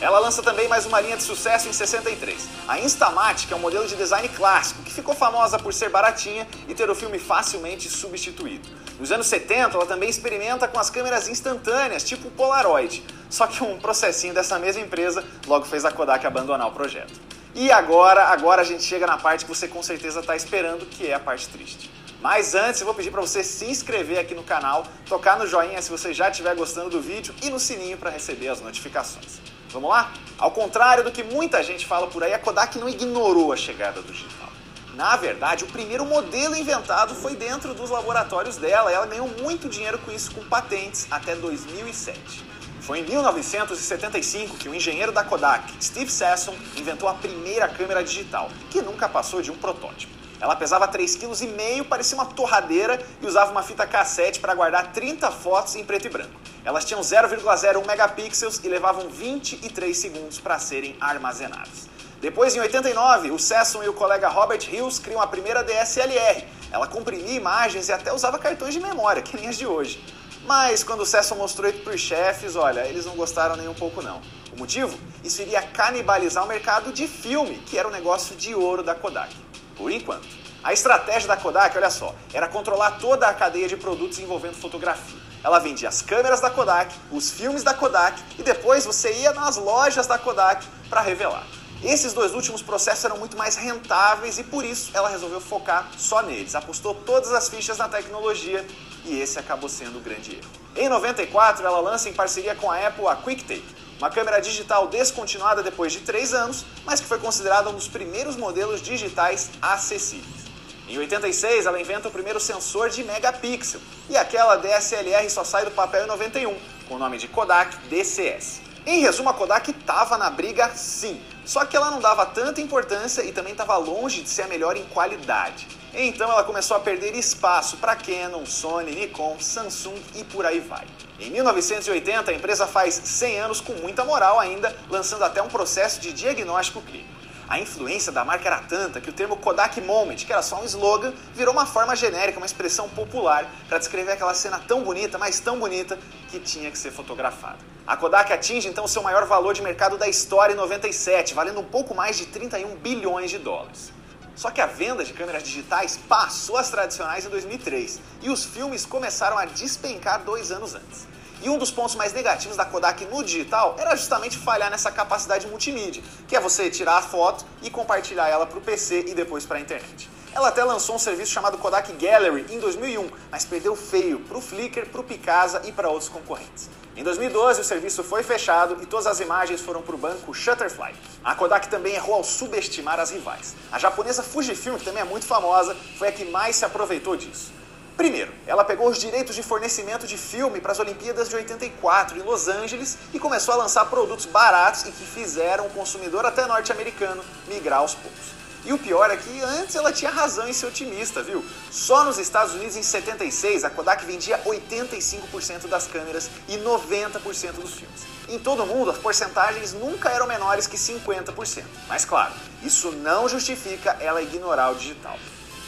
Ela 0.00 0.18
lança 0.18 0.42
também 0.42 0.66
mais 0.66 0.86
uma 0.86 0.98
linha 0.98 1.16
de 1.16 1.22
sucesso 1.22 1.68
em 1.68 1.72
63. 1.74 2.48
A 2.66 2.80
Instamatic 2.80 3.52
é 3.52 3.54
um 3.54 3.58
modelo 3.58 3.86
de 3.86 3.94
design 3.94 4.26
clássico 4.30 4.82
que 4.82 4.90
ficou 4.90 5.14
famosa 5.14 5.58
por 5.58 5.74
ser 5.74 5.90
baratinha 5.90 6.48
e 6.66 6.74
ter 6.74 6.88
o 6.88 6.94
filme 6.94 7.18
facilmente 7.18 7.90
substituído. 7.90 8.79
Nos 9.00 9.10
anos 9.10 9.28
70, 9.28 9.78
ela 9.78 9.86
também 9.86 10.10
experimenta 10.10 10.68
com 10.68 10.78
as 10.78 10.90
câmeras 10.90 11.26
instantâneas, 11.26 12.04
tipo 12.04 12.30
Polaroid. 12.32 13.02
Só 13.30 13.46
que 13.46 13.64
um 13.64 13.78
processinho 13.78 14.34
dessa 14.34 14.58
mesma 14.58 14.82
empresa 14.82 15.24
logo 15.46 15.64
fez 15.64 15.86
a 15.86 15.90
Kodak 15.90 16.26
abandonar 16.26 16.68
o 16.68 16.72
projeto. 16.72 17.18
E 17.54 17.72
agora, 17.72 18.24
agora 18.24 18.60
a 18.60 18.64
gente 18.64 18.82
chega 18.82 19.06
na 19.06 19.16
parte 19.16 19.46
que 19.46 19.50
você 19.50 19.66
com 19.66 19.82
certeza 19.82 20.20
está 20.20 20.36
esperando, 20.36 20.84
que 20.84 21.06
é 21.06 21.14
a 21.14 21.18
parte 21.18 21.48
triste. 21.48 21.90
Mas 22.20 22.54
antes 22.54 22.82
eu 22.82 22.84
vou 22.84 22.94
pedir 22.94 23.10
para 23.10 23.22
você 23.22 23.42
se 23.42 23.64
inscrever 23.64 24.18
aqui 24.18 24.34
no 24.34 24.42
canal, 24.42 24.86
tocar 25.08 25.38
no 25.38 25.46
joinha 25.46 25.80
se 25.80 25.90
você 25.90 26.12
já 26.12 26.28
estiver 26.28 26.54
gostando 26.54 26.90
do 26.90 27.00
vídeo 27.00 27.34
e 27.42 27.48
no 27.48 27.58
sininho 27.58 27.96
para 27.96 28.10
receber 28.10 28.48
as 28.48 28.60
notificações. 28.60 29.40
Vamos 29.70 29.88
lá? 29.88 30.12
Ao 30.36 30.50
contrário 30.50 31.02
do 31.02 31.10
que 31.10 31.22
muita 31.22 31.62
gente 31.62 31.86
fala 31.86 32.06
por 32.06 32.22
aí, 32.22 32.34
a 32.34 32.38
Kodak 32.38 32.78
não 32.78 32.88
ignorou 32.88 33.50
a 33.50 33.56
chegada 33.56 34.02
do 34.02 34.12
digital. 34.12 34.49
Na 34.94 35.16
verdade, 35.16 35.64
o 35.64 35.68
primeiro 35.68 36.04
modelo 36.04 36.56
inventado 36.56 37.14
foi 37.14 37.36
dentro 37.36 37.74
dos 37.74 37.90
laboratórios 37.90 38.56
dela 38.56 38.90
ela 38.90 39.06
ganhou 39.06 39.28
muito 39.40 39.68
dinheiro 39.68 39.98
com 39.98 40.10
isso 40.10 40.32
com 40.32 40.44
patentes 40.44 41.06
até 41.10 41.34
2007. 41.36 42.44
Foi 42.80 42.98
em 42.98 43.04
1975 43.04 44.56
que 44.56 44.68
o 44.68 44.74
engenheiro 44.74 45.12
da 45.12 45.22
Kodak, 45.22 45.72
Steve 45.82 46.10
Sasson, 46.10 46.54
inventou 46.76 47.08
a 47.08 47.14
primeira 47.14 47.68
câmera 47.68 48.02
digital, 48.02 48.50
que 48.70 48.82
nunca 48.82 49.08
passou 49.08 49.40
de 49.40 49.50
um 49.50 49.56
protótipo. 49.56 50.12
Ela 50.40 50.56
pesava 50.56 50.88
3,5 50.88 51.36
kg, 51.38 51.84
parecia 51.84 52.16
uma 52.16 52.26
torradeira 52.26 52.98
e 53.22 53.26
usava 53.26 53.52
uma 53.52 53.62
fita 53.62 53.86
cassete 53.86 54.40
para 54.40 54.54
guardar 54.54 54.90
30 54.92 55.30
fotos 55.30 55.76
em 55.76 55.84
preto 55.84 56.06
e 56.06 56.10
branco. 56.10 56.40
Elas 56.64 56.84
tinham 56.84 57.00
0,01 57.00 57.86
megapixels 57.86 58.60
e 58.64 58.68
levavam 58.68 59.08
23 59.08 59.96
segundos 59.96 60.40
para 60.40 60.58
serem 60.58 60.96
armazenadas. 61.00 61.88
Depois, 62.20 62.54
em 62.54 62.60
89, 62.60 63.30
o 63.30 63.38
Sesson 63.38 63.82
e 63.82 63.88
o 63.88 63.92
colega 63.92 64.28
Robert 64.28 64.62
Hills 64.70 65.00
criam 65.00 65.20
a 65.20 65.26
primeira 65.26 65.64
DSLR. 65.64 66.44
Ela 66.70 66.86
comprimia 66.86 67.34
imagens 67.34 67.88
e 67.88 67.92
até 67.92 68.12
usava 68.12 68.38
cartões 68.38 68.74
de 68.74 68.80
memória, 68.80 69.22
que 69.22 69.36
nem 69.36 69.48
as 69.48 69.56
de 69.56 69.66
hoje. 69.66 70.04
Mas 70.44 70.82
quando 70.82 71.00
o 71.00 71.06
Sesson 71.06 71.34
mostrou 71.34 71.68
isso 71.70 71.80
para 71.80 71.94
os 71.94 72.00
chefes, 72.00 72.56
olha, 72.56 72.80
eles 72.86 73.06
não 73.06 73.14
gostaram 73.14 73.56
nem 73.56 73.68
um 73.68 73.74
pouco 73.74 74.02
não. 74.02 74.20
O 74.52 74.58
motivo? 74.58 74.98
Isso 75.22 75.42
iria 75.42 75.62
canibalizar 75.62 76.44
o 76.44 76.48
mercado 76.48 76.92
de 76.92 77.06
filme, 77.06 77.56
que 77.66 77.78
era 77.78 77.88
o 77.88 77.90
negócio 77.90 78.34
de 78.36 78.54
ouro 78.54 78.82
da 78.82 78.94
Kodak 78.94 79.34
por 79.80 79.90
enquanto. 79.90 80.28
A 80.62 80.74
estratégia 80.74 81.26
da 81.26 81.38
Kodak, 81.38 81.74
olha 81.74 81.88
só, 81.88 82.14
era 82.34 82.46
controlar 82.46 82.98
toda 82.98 83.26
a 83.26 83.32
cadeia 83.32 83.66
de 83.66 83.78
produtos 83.78 84.18
envolvendo 84.18 84.54
fotografia. 84.54 85.18
Ela 85.42 85.58
vendia 85.58 85.88
as 85.88 86.02
câmeras 86.02 86.38
da 86.38 86.50
Kodak, 86.50 86.94
os 87.10 87.30
filmes 87.30 87.62
da 87.62 87.72
Kodak 87.72 88.22
e 88.38 88.42
depois 88.42 88.84
você 88.84 89.10
ia 89.10 89.32
nas 89.32 89.56
lojas 89.56 90.06
da 90.06 90.18
Kodak 90.18 90.66
para 90.90 91.00
revelar. 91.00 91.46
Esses 91.82 92.12
dois 92.12 92.34
últimos 92.34 92.60
processos 92.60 93.04
eram 93.06 93.16
muito 93.16 93.38
mais 93.38 93.56
rentáveis 93.56 94.38
e 94.38 94.44
por 94.44 94.64
isso 94.64 94.90
ela 94.92 95.08
resolveu 95.08 95.40
focar 95.40 95.90
só 95.96 96.22
neles. 96.22 96.54
Apostou 96.54 96.94
todas 96.94 97.32
as 97.32 97.48
fichas 97.48 97.78
na 97.78 97.88
tecnologia 97.88 98.66
e 99.06 99.18
esse 99.18 99.38
acabou 99.38 99.68
sendo 99.68 99.96
o 99.96 100.00
grande 100.00 100.36
erro. 100.36 100.50
Em 100.76 100.88
94, 100.90 101.66
ela 101.66 101.80
lança 101.80 102.08
em 102.10 102.12
parceria 102.12 102.54
com 102.54 102.70
a 102.70 102.86
Apple 102.86 103.06
a 103.06 103.16
QuickTake, 103.16 103.64
uma 103.98 104.10
câmera 104.10 104.40
digital 104.40 104.88
descontinuada 104.88 105.62
depois 105.62 105.92
de 105.92 106.00
três 106.00 106.34
anos, 106.34 106.66
mas 106.84 107.00
que 107.00 107.06
foi 107.06 107.18
considerada 107.18 107.70
um 107.70 107.74
dos 107.74 107.88
primeiros 107.88 108.36
modelos 108.36 108.82
digitais 108.82 109.50
acessíveis. 109.60 110.40
Em 110.86 110.98
86, 110.98 111.66
ela 111.66 111.80
inventa 111.80 112.08
o 112.08 112.10
primeiro 112.10 112.40
sensor 112.40 112.90
de 112.90 113.02
megapixel, 113.04 113.80
e 114.08 114.16
aquela 114.16 114.56
DSLR 114.56 115.28
só 115.30 115.44
sai 115.44 115.64
do 115.64 115.70
papel 115.70 116.04
em 116.04 116.08
91, 116.08 116.56
com 116.88 116.96
o 116.96 116.98
nome 116.98 117.16
de 117.16 117.28
Kodak 117.28 117.76
DCS. 117.88 118.60
Em 118.86 119.00
resumo, 119.00 119.28
a 119.28 119.34
Kodak 119.34 119.70
estava 119.70 120.16
na 120.16 120.30
briga 120.30 120.70
sim, 120.74 121.20
só 121.50 121.64
que 121.64 121.76
ela 121.76 121.90
não 121.90 121.98
dava 121.98 122.24
tanta 122.24 122.60
importância 122.60 123.22
e 123.22 123.32
também 123.32 123.50
estava 123.50 123.76
longe 123.76 124.22
de 124.22 124.28
ser 124.28 124.42
a 124.42 124.46
melhor 124.46 124.76
em 124.76 124.84
qualidade. 124.84 125.66
Então 125.92 126.30
ela 126.30 126.44
começou 126.44 126.76
a 126.76 126.80
perder 126.80 127.12
espaço 127.16 127.78
para 127.78 127.96
Canon, 127.96 128.46
Sony, 128.46 128.92
Nikon, 128.92 129.36
Samsung 129.40 130.00
e 130.14 130.22
por 130.22 130.46
aí 130.46 130.60
vai. 130.60 130.86
Em 131.18 131.28
1980, 131.28 132.30
a 132.30 132.34
empresa 132.34 132.68
faz 132.68 132.94
100 132.94 133.40
anos 133.40 133.60
com 133.60 133.72
muita 133.72 134.04
moral 134.04 134.38
ainda, 134.38 134.72
lançando 134.88 135.24
até 135.24 135.42
um 135.42 135.48
processo 135.48 136.00
de 136.00 136.12
diagnóstico 136.12 136.80
clínico. 136.82 137.19
A 137.50 137.58
influência 137.58 138.12
da 138.12 138.24
marca 138.24 138.46
era 138.46 138.60
tanta 138.60 139.00
que 139.00 139.10
o 139.10 139.12
termo 139.12 139.36
Kodak 139.36 139.80
Moment, 139.80 140.14
que 140.14 140.32
era 140.32 140.40
só 140.40 140.62
um 140.62 140.64
slogan, 140.64 141.12
virou 141.34 141.52
uma 141.52 141.66
forma 141.66 141.96
genérica, 141.96 142.38
uma 142.38 142.46
expressão 142.46 142.88
popular 142.88 143.44
para 143.68 143.76
descrever 143.76 144.12
aquela 144.12 144.32
cena 144.34 144.60
tão 144.60 144.84
bonita, 144.84 145.18
mas 145.18 145.40
tão 145.40 145.58
bonita, 145.58 145.98
que 146.28 146.38
tinha 146.38 146.70
que 146.70 146.78
ser 146.78 146.92
fotografada. 146.92 147.58
A 147.84 147.96
Kodak 147.96 148.32
atinge 148.32 148.68
então 148.68 148.84
o 148.84 148.88
seu 148.88 149.02
maior 149.02 149.26
valor 149.26 149.52
de 149.52 149.62
mercado 149.62 149.98
da 149.98 150.06
história 150.06 150.52
em 150.52 150.56
97, 150.56 151.34
valendo 151.34 151.58
um 151.58 151.64
pouco 151.64 151.92
mais 151.92 152.16
de 152.16 152.26
31 152.26 152.76
bilhões 152.76 153.32
de 153.32 153.38
dólares. 153.38 153.92
Só 154.36 154.52
que 154.52 154.60
a 154.60 154.66
venda 154.66 155.04
de 155.04 155.12
câmeras 155.12 155.42
digitais 155.42 155.98
passou 156.08 156.56
as 156.56 156.70
tradicionais 156.70 157.26
em 157.26 157.30
2003 157.30 158.00
e 158.22 158.30
os 158.30 158.44
filmes 158.44 158.86
começaram 158.86 159.36
a 159.36 159.44
despencar 159.44 160.22
dois 160.22 160.52
anos 160.52 160.76
antes. 160.76 161.09
E 161.42 161.48
um 161.48 161.56
dos 161.56 161.70
pontos 161.70 161.94
mais 161.94 162.12
negativos 162.12 162.56
da 162.56 162.66
Kodak 162.66 163.04
no 163.06 163.24
digital 163.24 163.74
era 163.78 163.96
justamente 163.96 164.36
falhar 164.36 164.70
nessa 164.70 164.90
capacidade 164.90 165.46
multimídia, 165.46 166.02
que 166.28 166.36
é 166.36 166.40
você 166.40 166.68
tirar 166.68 166.98
a 166.98 167.02
foto 167.02 167.46
e 167.62 167.70
compartilhar 167.70 168.28
ela 168.28 168.44
para 168.44 168.58
o 168.58 168.60
PC 168.60 169.06
e 169.08 169.14
depois 169.14 169.46
para 169.46 169.56
a 169.56 169.60
internet. 169.60 170.10
Ela 170.34 170.48
até 170.48 170.62
lançou 170.62 170.96
um 170.96 170.98
serviço 170.98 171.32
chamado 171.32 171.56
Kodak 171.56 171.92
Gallery 171.94 172.44
em 172.50 172.60
2001, 172.60 173.10
mas 173.30 173.44
perdeu 173.44 173.74
feio 173.74 174.20
para 174.20 174.36
o 174.36 174.40
Flickr, 174.40 174.86
para 174.86 175.00
o 175.00 175.04
Picasa 175.04 175.62
e 175.64 175.72
para 175.72 175.88
outros 175.88 176.10
concorrentes. 176.10 176.68
Em 176.94 177.02
2012, 177.02 177.62
o 177.62 177.64
serviço 177.64 178.04
foi 178.04 178.22
fechado 178.22 178.76
e 178.82 178.86
todas 178.86 179.06
as 179.06 179.18
imagens 179.18 179.60
foram 179.60 179.80
para 179.80 179.94
o 179.94 179.98
banco 179.98 180.34
Shutterfly. 180.34 180.94
A 181.24 181.34
Kodak 181.34 181.68
também 181.68 181.94
errou 181.94 182.16
ao 182.16 182.24
subestimar 182.24 183.00
as 183.00 183.10
rivais. 183.10 183.56
A 183.72 183.78
japonesa 183.78 184.22
Fujifilm, 184.22 184.76
que 184.76 184.84
também 184.84 185.00
é 185.00 185.06
muito 185.06 185.26
famosa, 185.26 185.74
foi 185.98 186.08
a 186.08 186.12
que 186.12 186.26
mais 186.26 186.56
se 186.56 186.64
aproveitou 186.64 187.16
disso. 187.16 187.59
Primeiro, 187.96 188.32
ela 188.46 188.64
pegou 188.64 188.88
os 188.88 188.98
direitos 188.98 189.34
de 189.34 189.42
fornecimento 189.42 190.06
de 190.06 190.16
filme 190.16 190.60
para 190.60 190.72
as 190.72 190.78
Olimpíadas 190.78 191.28
de 191.28 191.36
84 191.36 192.18
em 192.18 192.22
Los 192.22 192.48
Angeles 192.48 192.96
e 193.12 193.18
começou 193.18 193.54
a 193.54 193.58
lançar 193.58 193.84
produtos 193.86 194.26
baratos 194.26 194.82
e 194.86 194.92
que 194.92 195.04
fizeram 195.04 195.66
o 195.66 195.70
consumidor 195.70 196.24
até 196.24 196.46
norte-americano 196.46 197.22
migrar 197.46 197.80
aos 197.80 197.94
poucos. 197.94 198.40
E 198.64 198.72
o 198.74 198.78
pior 198.78 199.10
é 199.10 199.16
que 199.16 199.40
antes 199.40 199.74
ela 199.74 199.90
tinha 199.90 200.10
razão 200.10 200.46
em 200.46 200.52
ser 200.52 200.66
otimista, 200.66 201.22
viu? 201.22 201.42
Só 201.70 202.04
nos 202.04 202.18
Estados 202.18 202.54
Unidos 202.54 202.76
em 202.76 202.82
76 202.82 203.64
a 203.64 203.70
Kodak 203.70 204.04
vendia 204.04 204.38
85% 204.44 205.66
das 205.66 205.86
câmeras 205.86 206.30
e 206.46 206.58
90% 206.58 207.52
dos 207.52 207.74
filmes. 207.74 208.02
Em 208.28 208.38
todo 208.38 208.62
o 208.62 208.66
mundo 208.66 208.90
as 208.90 208.98
porcentagens 208.98 209.72
nunca 209.72 210.10
eram 210.10 210.26
menores 210.26 210.66
que 210.66 210.76
50%. 210.76 211.64
Mas 211.88 212.04
claro, 212.04 212.34
isso 212.62 212.92
não 212.92 213.28
justifica 213.28 213.96
ela 213.98 214.20
ignorar 214.20 214.70
o 214.70 214.74
digital. 214.74 215.18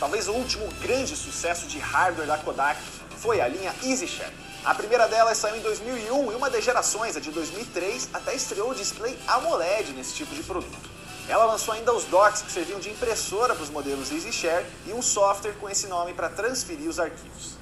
Talvez 0.03 0.27
o 0.27 0.33
último 0.33 0.67
grande 0.81 1.17
sucesso 1.17 1.65
de 1.69 1.79
hardware 1.79 2.27
da 2.27 2.37
Kodak 2.37 2.83
foi 3.19 3.41
a 3.41 3.47
linha 3.47 3.73
EasyShare. 3.85 4.35
A 4.65 4.75
primeira 4.75 5.07
delas 5.07 5.39
saiu 5.39 5.55
em 5.55 5.61
2001 5.61 6.33
e 6.33 6.35
uma 6.35 6.51
das 6.51 6.65
gerações, 6.65 7.17
a 7.17 7.21
de 7.21 7.31
2003, 7.31 8.09
até 8.13 8.35
estreou 8.35 8.73
o 8.73 8.75
display 8.75 9.17
AMOLED 9.29 9.93
nesse 9.93 10.15
tipo 10.15 10.35
de 10.35 10.43
produto. 10.43 10.91
Ela 11.29 11.45
lançou 11.45 11.73
ainda 11.73 11.93
os 11.93 12.03
docks 12.07 12.43
que 12.43 12.51
serviam 12.51 12.81
de 12.81 12.91
impressora 12.91 13.55
para 13.55 13.63
os 13.63 13.71
modelos 13.71 14.11
EasyShare 14.11 14.67
e 14.89 14.93
um 14.93 15.01
software 15.01 15.55
com 15.61 15.71
esse 15.71 15.87
nome 15.87 16.13
para 16.15 16.29
transferir 16.29 16.89
os 16.89 16.99
arquivos. 16.99 17.55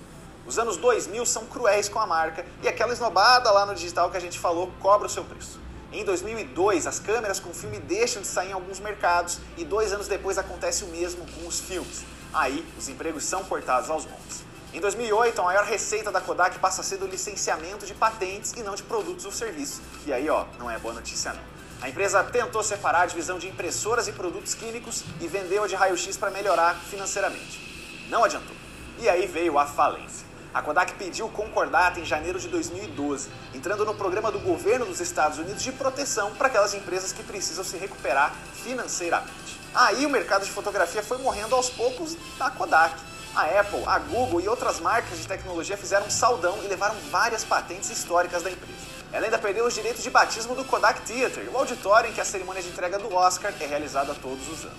Os 0.46 0.58
anos 0.58 0.78
2000 0.78 1.26
são 1.26 1.44
cruéis 1.44 1.90
com 1.90 1.98
a 1.98 2.06
marca 2.06 2.46
e 2.62 2.68
aquela 2.68 2.94
esnobada 2.94 3.50
lá 3.50 3.66
no 3.66 3.74
digital 3.74 4.10
que 4.10 4.16
a 4.16 4.20
gente 4.20 4.38
falou 4.38 4.72
cobra 4.80 5.08
o 5.08 5.10
seu 5.10 5.24
preço. 5.24 5.60
Em 5.92 6.06
2002, 6.06 6.86
as 6.86 6.98
câmeras 6.98 7.38
com 7.38 7.52
filme 7.52 7.78
deixam 7.80 8.22
de 8.22 8.28
sair 8.28 8.48
em 8.48 8.52
alguns 8.52 8.80
mercados 8.80 9.40
e 9.58 9.64
dois 9.64 9.92
anos 9.92 10.08
depois 10.08 10.38
acontece 10.38 10.84
o 10.84 10.86
mesmo 10.86 11.26
com 11.32 11.46
os 11.46 11.60
filmes. 11.60 12.02
Aí, 12.32 12.64
os 12.78 12.88
empregos 12.88 13.24
são 13.24 13.44
cortados 13.44 13.90
aos 13.90 14.06
montes. 14.06 14.44
Em 14.72 14.80
2008, 14.80 15.40
a 15.40 15.44
maior 15.44 15.64
receita 15.64 16.12
da 16.12 16.20
Kodak 16.20 16.58
passa 16.60 16.80
a 16.80 16.84
ser 16.84 16.98
do 16.98 17.06
licenciamento 17.06 17.84
de 17.84 17.92
patentes 17.92 18.52
e 18.52 18.62
não 18.62 18.76
de 18.76 18.84
produtos 18.84 19.24
ou 19.24 19.32
serviços. 19.32 19.80
E 20.06 20.12
aí, 20.12 20.28
ó, 20.30 20.44
não 20.58 20.70
é 20.70 20.78
boa 20.78 20.94
notícia 20.94 21.32
não. 21.32 21.42
A 21.82 21.88
empresa 21.88 22.22
tentou 22.22 22.62
separar 22.62 23.02
a 23.02 23.06
divisão 23.06 23.38
de 23.38 23.48
impressoras 23.48 24.06
e 24.06 24.12
produtos 24.12 24.54
químicos 24.54 25.02
e 25.20 25.26
vendeu 25.26 25.64
a 25.64 25.66
de 25.66 25.74
raio-x 25.74 26.16
para 26.16 26.30
melhorar 26.30 26.76
financeiramente. 26.76 28.06
Não 28.08 28.22
adiantou. 28.22 28.54
E 28.98 29.08
aí 29.08 29.26
veio 29.26 29.58
a 29.58 29.66
falência. 29.66 30.29
A 30.52 30.60
Kodak 30.60 30.94
pediu 30.94 31.28
concordata 31.28 32.00
em 32.00 32.04
janeiro 32.04 32.38
de 32.38 32.48
2012, 32.48 33.28
entrando 33.54 33.84
no 33.84 33.94
programa 33.94 34.32
do 34.32 34.40
governo 34.40 34.84
dos 34.84 34.98
Estados 34.98 35.38
Unidos 35.38 35.62
de 35.62 35.70
proteção 35.70 36.34
para 36.34 36.48
aquelas 36.48 36.74
empresas 36.74 37.12
que 37.12 37.22
precisam 37.22 37.62
se 37.62 37.76
recuperar 37.76 38.34
financeiramente. 38.64 39.60
Aí 39.72 40.04
o 40.04 40.10
mercado 40.10 40.44
de 40.44 40.50
fotografia 40.50 41.04
foi 41.04 41.18
morrendo 41.18 41.54
aos 41.54 41.70
poucos 41.70 42.16
da 42.36 42.50
Kodak. 42.50 43.00
A 43.32 43.44
Apple, 43.60 43.84
a 43.86 44.00
Google 44.00 44.40
e 44.40 44.48
outras 44.48 44.80
marcas 44.80 45.20
de 45.20 45.28
tecnologia 45.28 45.76
fizeram 45.76 46.06
um 46.06 46.10
saldão 46.10 46.58
e 46.64 46.66
levaram 46.66 46.96
várias 47.12 47.44
patentes 47.44 47.88
históricas 47.88 48.42
da 48.42 48.50
empresa. 48.50 48.80
Ela 49.12 49.26
ainda 49.26 49.38
perdeu 49.38 49.64
os 49.64 49.74
direitos 49.74 50.02
de 50.02 50.10
batismo 50.10 50.56
do 50.56 50.64
Kodak 50.64 51.02
Theater, 51.02 51.48
o 51.52 51.56
auditório 51.56 52.10
em 52.10 52.12
que 52.12 52.20
a 52.20 52.24
cerimônia 52.24 52.60
de 52.60 52.68
entrega 52.68 52.98
do 52.98 53.14
Oscar 53.14 53.54
é 53.60 53.66
realizada 53.66 54.16
todos 54.16 54.48
os 54.48 54.64
anos. 54.64 54.78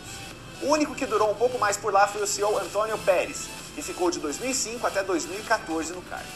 O 0.61 0.67
único 0.67 0.93
que 0.93 1.05
durou 1.05 1.31
um 1.31 1.35
pouco 1.35 1.57
mais 1.57 1.77
por 1.77 1.93
lá 1.93 2.07
foi 2.07 2.21
o 2.21 2.27
CEO 2.27 2.57
Antônio 2.57 2.97
Pérez, 2.99 3.47
que 3.75 3.81
ficou 3.81 4.11
de 4.11 4.19
2005 4.19 4.85
até 4.85 5.03
2014 5.03 5.93
no 5.93 6.01
cargo. 6.03 6.27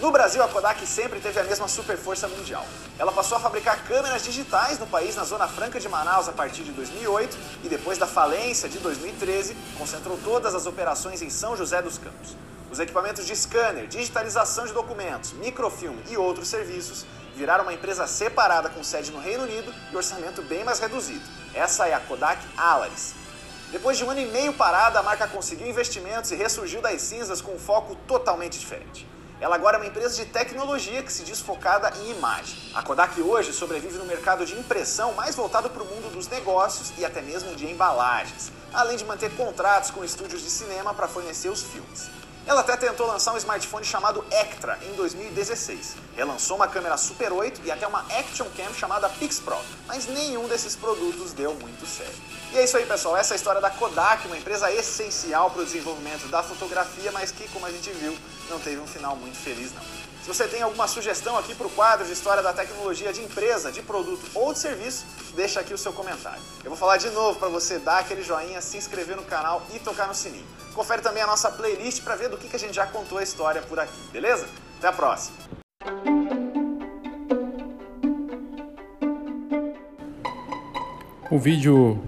No 0.00 0.12
Brasil, 0.12 0.40
a 0.44 0.48
Kodak 0.48 0.86
sempre 0.86 1.18
teve 1.18 1.40
a 1.40 1.42
mesma 1.42 1.66
super 1.66 1.96
força 1.96 2.28
mundial. 2.28 2.64
Ela 2.96 3.10
passou 3.10 3.36
a 3.36 3.40
fabricar 3.40 3.82
câmeras 3.84 4.22
digitais 4.22 4.78
no 4.78 4.86
país 4.86 5.16
na 5.16 5.24
Zona 5.24 5.48
Franca 5.48 5.80
de 5.80 5.88
Manaus 5.88 6.28
a 6.28 6.32
partir 6.32 6.62
de 6.62 6.70
2008 6.70 7.36
e 7.64 7.68
depois 7.68 7.98
da 7.98 8.06
falência 8.06 8.68
de 8.68 8.78
2013, 8.78 9.56
concentrou 9.76 10.16
todas 10.22 10.54
as 10.54 10.66
operações 10.66 11.20
em 11.20 11.28
São 11.28 11.56
José 11.56 11.82
dos 11.82 11.98
Campos. 11.98 12.36
Os 12.70 12.78
equipamentos 12.78 13.26
de 13.26 13.34
scanner, 13.34 13.88
digitalização 13.88 14.66
de 14.66 14.72
documentos, 14.72 15.32
microfilme 15.32 16.00
e 16.08 16.16
outros 16.16 16.46
serviços 16.46 17.04
viraram 17.34 17.64
uma 17.64 17.72
empresa 17.72 18.06
separada 18.06 18.68
com 18.68 18.84
sede 18.84 19.10
no 19.10 19.18
Reino 19.18 19.44
Unido 19.44 19.74
e 19.90 19.96
orçamento 19.96 20.42
bem 20.42 20.62
mais 20.62 20.78
reduzido. 20.78 21.24
Essa 21.54 21.88
é 21.88 21.94
a 21.94 22.00
Kodak 22.00 22.40
Alaris. 22.56 23.14
Depois 23.70 23.98
de 23.98 24.04
um 24.04 24.10
ano 24.10 24.20
e 24.20 24.26
meio 24.26 24.54
parada, 24.54 24.98
a 24.98 25.02
marca 25.02 25.28
conseguiu 25.28 25.66
investimentos 25.66 26.30
e 26.30 26.34
ressurgiu 26.34 26.80
das 26.80 27.02
cinzas 27.02 27.42
com 27.42 27.52
um 27.52 27.58
foco 27.58 27.94
totalmente 28.06 28.58
diferente. 28.58 29.06
Ela 29.38 29.56
agora 29.56 29.76
é 29.76 29.80
uma 29.80 29.86
empresa 29.86 30.16
de 30.16 30.24
tecnologia 30.24 31.02
que 31.02 31.12
se 31.12 31.22
diz 31.22 31.38
focada 31.38 31.92
em 31.98 32.12
imagem. 32.12 32.58
A 32.74 32.82
Kodak 32.82 33.20
hoje 33.20 33.52
sobrevive 33.52 33.98
no 33.98 34.06
mercado 34.06 34.46
de 34.46 34.58
impressão 34.58 35.12
mais 35.12 35.36
voltado 35.36 35.68
para 35.68 35.82
o 35.82 35.86
mundo 35.86 36.10
dos 36.10 36.28
negócios 36.28 36.94
e 36.96 37.04
até 37.04 37.20
mesmo 37.20 37.54
de 37.54 37.66
embalagens, 37.66 38.50
além 38.72 38.96
de 38.96 39.04
manter 39.04 39.30
contratos 39.36 39.90
com 39.90 40.02
estúdios 40.02 40.42
de 40.42 40.48
cinema 40.48 40.94
para 40.94 41.06
fornecer 41.06 41.50
os 41.50 41.62
filmes. 41.62 42.08
Ela 42.48 42.62
até 42.62 42.78
tentou 42.78 43.06
lançar 43.06 43.34
um 43.34 43.36
smartphone 43.36 43.84
chamado 43.84 44.24
Ectra 44.30 44.78
em 44.82 44.94
2016. 44.94 45.96
Relançou 46.16 46.56
uma 46.56 46.66
câmera 46.66 46.96
Super 46.96 47.30
8 47.30 47.60
e 47.62 47.70
até 47.70 47.86
uma 47.86 48.00
Action 48.18 48.46
Cam 48.56 48.72
chamada 48.72 49.06
Pix 49.06 49.38
Pro, 49.38 49.58
mas 49.86 50.06
nenhum 50.06 50.48
desses 50.48 50.74
produtos 50.74 51.34
deu 51.34 51.52
muito 51.52 51.86
certo. 51.86 52.18
E 52.50 52.56
é 52.56 52.64
isso 52.64 52.78
aí, 52.78 52.86
pessoal. 52.86 53.18
Essa 53.18 53.34
é 53.34 53.36
a 53.36 53.36
história 53.36 53.60
da 53.60 53.68
Kodak, 53.68 54.26
uma 54.26 54.38
empresa 54.38 54.72
essencial 54.72 55.50
para 55.50 55.60
o 55.60 55.64
desenvolvimento 55.66 56.26
da 56.28 56.42
fotografia, 56.42 57.12
mas 57.12 57.30
que, 57.30 57.46
como 57.48 57.66
a 57.66 57.70
gente 57.70 57.90
viu, 57.90 58.16
não 58.48 58.58
teve 58.58 58.80
um 58.80 58.86
final 58.86 59.14
muito 59.14 59.36
feliz, 59.36 59.70
não. 59.74 60.07
Se 60.22 60.28
você 60.28 60.46
tem 60.46 60.60
alguma 60.62 60.86
sugestão 60.86 61.38
aqui 61.38 61.54
para 61.54 61.66
o 61.66 61.70
quadro 61.70 62.04
de 62.06 62.12
história 62.12 62.42
da 62.42 62.52
tecnologia 62.52 63.12
de 63.12 63.22
empresa, 63.22 63.72
de 63.72 63.80
produto 63.82 64.24
ou 64.34 64.52
de 64.52 64.58
serviço, 64.58 65.06
deixa 65.34 65.60
aqui 65.60 65.72
o 65.72 65.78
seu 65.78 65.92
comentário. 65.92 66.40
Eu 66.62 66.70
vou 66.70 66.78
falar 66.78 66.96
de 66.96 67.08
novo 67.10 67.38
para 67.38 67.48
você 67.48 67.78
dar 67.78 67.98
aquele 67.98 68.22
joinha, 68.22 68.60
se 68.60 68.76
inscrever 68.76 69.16
no 69.16 69.22
canal 69.22 69.62
e 69.74 69.78
tocar 69.78 70.06
no 70.06 70.14
sininho. 70.14 70.44
Confere 70.74 71.00
também 71.00 71.22
a 71.22 71.26
nossa 71.26 71.50
playlist 71.50 72.02
para 72.02 72.14
ver 72.14 72.28
do 72.28 72.36
que, 72.36 72.48
que 72.48 72.56
a 72.56 72.58
gente 72.58 72.74
já 72.74 72.86
contou 72.86 73.18
a 73.18 73.22
história 73.22 73.62
por 73.62 73.80
aqui, 73.80 73.98
beleza? 74.12 74.46
Até 74.78 74.88
a 74.88 74.92
próxima! 74.92 75.36
O 81.30 81.38
vídeo, 81.38 82.02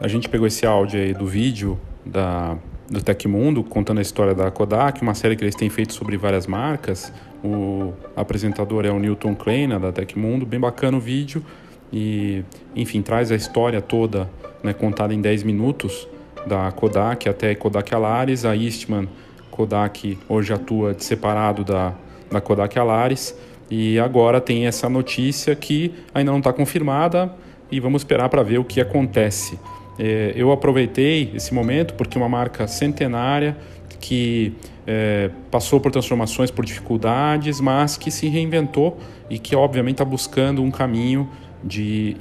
a 0.00 0.08
gente 0.08 0.28
pegou 0.28 0.46
esse 0.46 0.64
áudio 0.64 1.00
aí 1.00 1.12
do 1.12 1.26
vídeo 1.26 1.78
da, 2.06 2.56
do 2.88 3.02
Tecmundo 3.02 3.62
contando 3.62 3.98
a 3.98 4.02
história 4.02 4.34
da 4.34 4.50
Kodak, 4.50 5.02
uma 5.02 5.14
série 5.14 5.36
que 5.36 5.44
eles 5.44 5.54
têm 5.54 5.68
feito 5.68 5.92
sobre 5.92 6.16
várias 6.16 6.46
marcas. 6.46 7.12
O 7.44 7.92
apresentador 8.14 8.84
é 8.84 8.90
o 8.90 8.98
Newton 8.98 9.34
Kleina 9.34 9.78
da 9.78 9.90
Tecmundo, 9.90 10.46
bem 10.46 10.60
bacana 10.60 10.96
o 10.96 11.00
vídeo 11.00 11.44
e, 11.92 12.44
enfim, 12.74 13.02
traz 13.02 13.32
a 13.32 13.34
história 13.34 13.80
toda 13.80 14.30
né, 14.62 14.72
contada 14.72 15.12
em 15.12 15.20
10 15.20 15.42
minutos 15.42 16.08
da 16.46 16.70
Kodak 16.72 17.28
até 17.28 17.54
Kodak 17.54 17.94
Alaris. 17.94 18.44
A 18.44 18.56
Eastman 18.56 19.08
Kodak 19.50 20.18
hoje 20.28 20.52
atua 20.52 20.94
separado 20.98 21.64
da, 21.64 21.94
da 22.30 22.40
Kodak 22.40 22.78
Alaris 22.78 23.36
E 23.70 23.98
agora 23.98 24.40
tem 24.40 24.66
essa 24.66 24.88
notícia 24.88 25.54
que 25.54 25.92
ainda 26.14 26.30
não 26.30 26.38
está 26.38 26.52
confirmada 26.52 27.32
e 27.70 27.80
vamos 27.80 28.02
esperar 28.02 28.28
para 28.28 28.42
ver 28.42 28.58
o 28.58 28.64
que 28.64 28.80
acontece. 28.80 29.58
É, 29.98 30.32
eu 30.34 30.52
aproveitei 30.52 31.32
esse 31.34 31.52
momento 31.52 31.94
porque 31.94 32.16
uma 32.16 32.28
marca 32.28 32.66
centenária 32.66 33.56
que 34.00 34.54
é, 34.86 35.30
passou 35.50 35.80
por 35.80 35.92
transformações, 35.92 36.50
por 36.50 36.64
dificuldades, 36.64 37.60
mas 37.60 37.96
que 37.96 38.10
se 38.10 38.28
reinventou 38.28 38.98
e 39.30 39.38
que 39.38 39.54
obviamente 39.54 39.94
está 39.94 40.04
buscando 40.04 40.62
um 40.62 40.70
caminho 40.70 41.28
de 41.62 42.16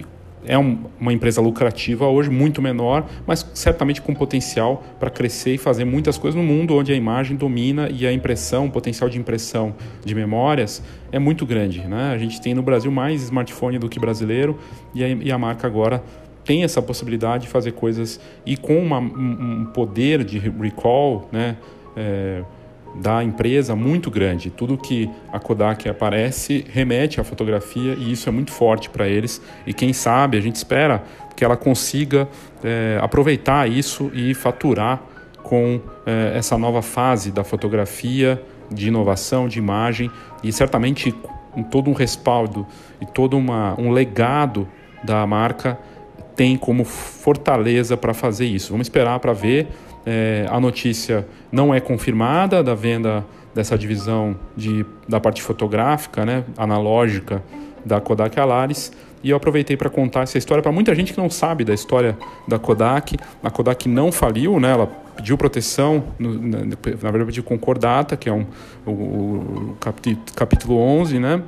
é 0.45 0.57
um, 0.57 0.85
uma 0.99 1.13
empresa 1.13 1.39
lucrativa 1.39 2.07
hoje, 2.07 2.29
muito 2.29 2.61
menor, 2.61 3.07
mas 3.27 3.47
certamente 3.53 4.01
com 4.01 4.13
potencial 4.13 4.83
para 4.99 5.09
crescer 5.09 5.55
e 5.55 5.57
fazer 5.57 5.85
muitas 5.85 6.17
coisas 6.17 6.39
no 6.39 6.45
mundo 6.45 6.75
onde 6.75 6.91
a 6.91 6.95
imagem 6.95 7.37
domina 7.37 7.89
e 7.91 8.07
a 8.07 8.13
impressão, 8.13 8.65
o 8.65 8.71
potencial 8.71 9.09
de 9.09 9.19
impressão 9.19 9.75
de 10.03 10.15
memórias 10.15 10.81
é 11.11 11.19
muito 11.19 11.45
grande. 11.45 11.81
Né? 11.81 12.11
A 12.11 12.17
gente 12.17 12.41
tem 12.41 12.53
no 12.53 12.63
Brasil 12.63 12.91
mais 12.91 13.21
smartphone 13.23 13.77
do 13.77 13.87
que 13.87 13.99
brasileiro 13.99 14.57
e 14.95 15.03
a, 15.03 15.07
e 15.07 15.31
a 15.31 15.37
marca 15.37 15.67
agora 15.67 16.03
tem 16.43 16.63
essa 16.63 16.81
possibilidade 16.81 17.43
de 17.43 17.49
fazer 17.49 17.73
coisas 17.73 18.19
e 18.45 18.57
com 18.57 18.77
uma, 18.79 18.97
um, 18.97 19.65
poder 19.65 20.23
de 20.23 20.39
recall, 20.39 21.29
né? 21.31 21.57
É, 21.95 22.43
da 22.95 23.23
empresa 23.23 23.75
muito 23.75 24.11
grande. 24.11 24.49
Tudo 24.49 24.77
que 24.77 25.09
a 25.31 25.39
Kodak 25.39 25.87
aparece 25.87 26.65
remete 26.69 27.21
à 27.21 27.23
fotografia 27.23 27.93
e 27.93 28.11
isso 28.11 28.27
é 28.27 28.31
muito 28.31 28.51
forte 28.51 28.89
para 28.89 29.07
eles. 29.07 29.41
E 29.65 29.73
quem 29.73 29.93
sabe, 29.93 30.37
a 30.37 30.41
gente 30.41 30.55
espera 30.55 31.03
que 31.35 31.43
ela 31.43 31.55
consiga 31.55 32.27
é, 32.63 32.99
aproveitar 33.01 33.69
isso 33.69 34.11
e 34.13 34.33
faturar 34.33 35.01
com 35.41 35.79
é, 36.05 36.33
essa 36.37 36.57
nova 36.57 36.81
fase 36.81 37.31
da 37.31 37.43
fotografia, 37.43 38.41
de 38.69 38.87
inovação, 38.87 39.47
de 39.47 39.59
imagem 39.59 40.09
e 40.43 40.51
certamente 40.51 41.13
com 41.51 41.63
todo 41.63 41.89
um 41.89 41.93
respaldo 41.93 42.65
e 43.01 43.05
todo 43.05 43.37
uma, 43.37 43.75
um 43.79 43.91
legado 43.91 44.67
da 45.03 45.25
marca 45.27 45.77
tem 46.35 46.57
como 46.57 46.83
fortaleza 46.83 47.95
para 47.97 48.13
fazer 48.13 48.45
isso. 48.45 48.71
Vamos 48.71 48.85
esperar 48.85 49.19
para 49.19 49.33
ver 49.33 49.67
é, 50.05 50.45
a 50.49 50.59
notícia 50.59 51.27
não 51.51 51.73
é 51.73 51.79
confirmada 51.79 52.63
da 52.63 52.73
venda 52.73 53.25
dessa 53.53 53.77
divisão 53.77 54.35
de, 54.55 54.85
da 55.07 55.19
parte 55.19 55.41
fotográfica, 55.41 56.25
né, 56.25 56.43
analógica 56.57 57.43
da 57.85 57.99
Kodak 57.99 58.39
Alaris. 58.39 58.91
E 59.23 59.29
eu 59.29 59.37
aproveitei 59.37 59.77
para 59.77 59.89
contar 59.89 60.21
essa 60.21 60.37
história 60.37 60.63
para 60.63 60.71
muita 60.71 60.95
gente 60.95 61.13
que 61.13 61.19
não 61.19 61.29
sabe 61.29 61.63
da 61.63 61.73
história 61.73 62.17
da 62.47 62.57
Kodak. 62.57 63.17
A 63.43 63.51
Kodak 63.51 63.87
não 63.87 64.11
faliu, 64.11 64.59
né? 64.59 64.71
Ela 64.71 64.87
pediu 65.15 65.37
proteção, 65.37 66.03
no, 66.17 66.33
na, 66.41 66.59
na, 66.59 66.75
verdade 66.83 67.25
pediu 67.25 67.43
concordata, 67.43 68.17
que 68.17 68.27
é 68.27 68.33
um, 68.33 68.47
o, 68.83 68.91
o 68.91 69.77
capítulo 70.35 70.75
11, 70.75 71.19
né? 71.19 71.43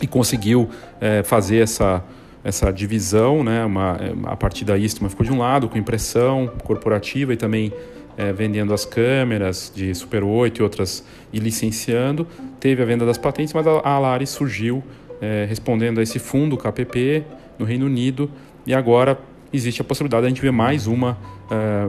E 0.00 0.06
conseguiu 0.06 0.70
é, 1.00 1.24
fazer 1.24 1.58
essa 1.58 2.04
essa 2.44 2.72
divisão, 2.72 3.44
né, 3.44 3.64
uma, 3.64 3.96
a 4.24 4.36
partir 4.36 4.64
da 4.64 4.76
Istma 4.76 5.08
ficou 5.08 5.24
de 5.24 5.32
um 5.32 5.38
lado 5.38 5.68
com 5.68 5.78
impressão 5.78 6.50
corporativa 6.64 7.32
e 7.32 7.36
também 7.36 7.72
é, 8.16 8.32
vendendo 8.32 8.74
as 8.74 8.84
câmeras 8.84 9.72
de 9.74 9.94
Super 9.94 10.24
8 10.24 10.58
e 10.58 10.62
outras 10.62 11.04
e 11.32 11.38
licenciando. 11.38 12.26
Teve 12.58 12.82
a 12.82 12.84
venda 12.84 13.06
das 13.06 13.16
patentes, 13.16 13.54
mas 13.54 13.66
a 13.66 13.88
Alaris 13.88 14.30
surgiu 14.30 14.82
é, 15.20 15.46
respondendo 15.48 16.00
a 16.00 16.02
esse 16.02 16.18
fundo 16.18 16.56
KPP 16.56 17.24
no 17.58 17.64
Reino 17.64 17.86
Unido 17.86 18.30
e 18.66 18.74
agora 18.74 19.18
existe 19.52 19.80
a 19.80 19.84
possibilidade 19.84 20.22
de 20.22 20.26
a 20.26 20.28
gente 20.30 20.42
ver 20.42 20.50
mais 20.50 20.86
uma 20.86 21.16
é, 21.50 21.88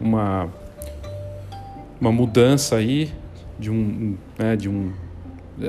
uma 0.00 0.48
uma 2.00 2.10
mudança 2.10 2.76
aí 2.76 3.12
de 3.58 3.70
um 3.70 4.16
né, 4.38 4.56
de 4.56 4.68
um 4.68 4.90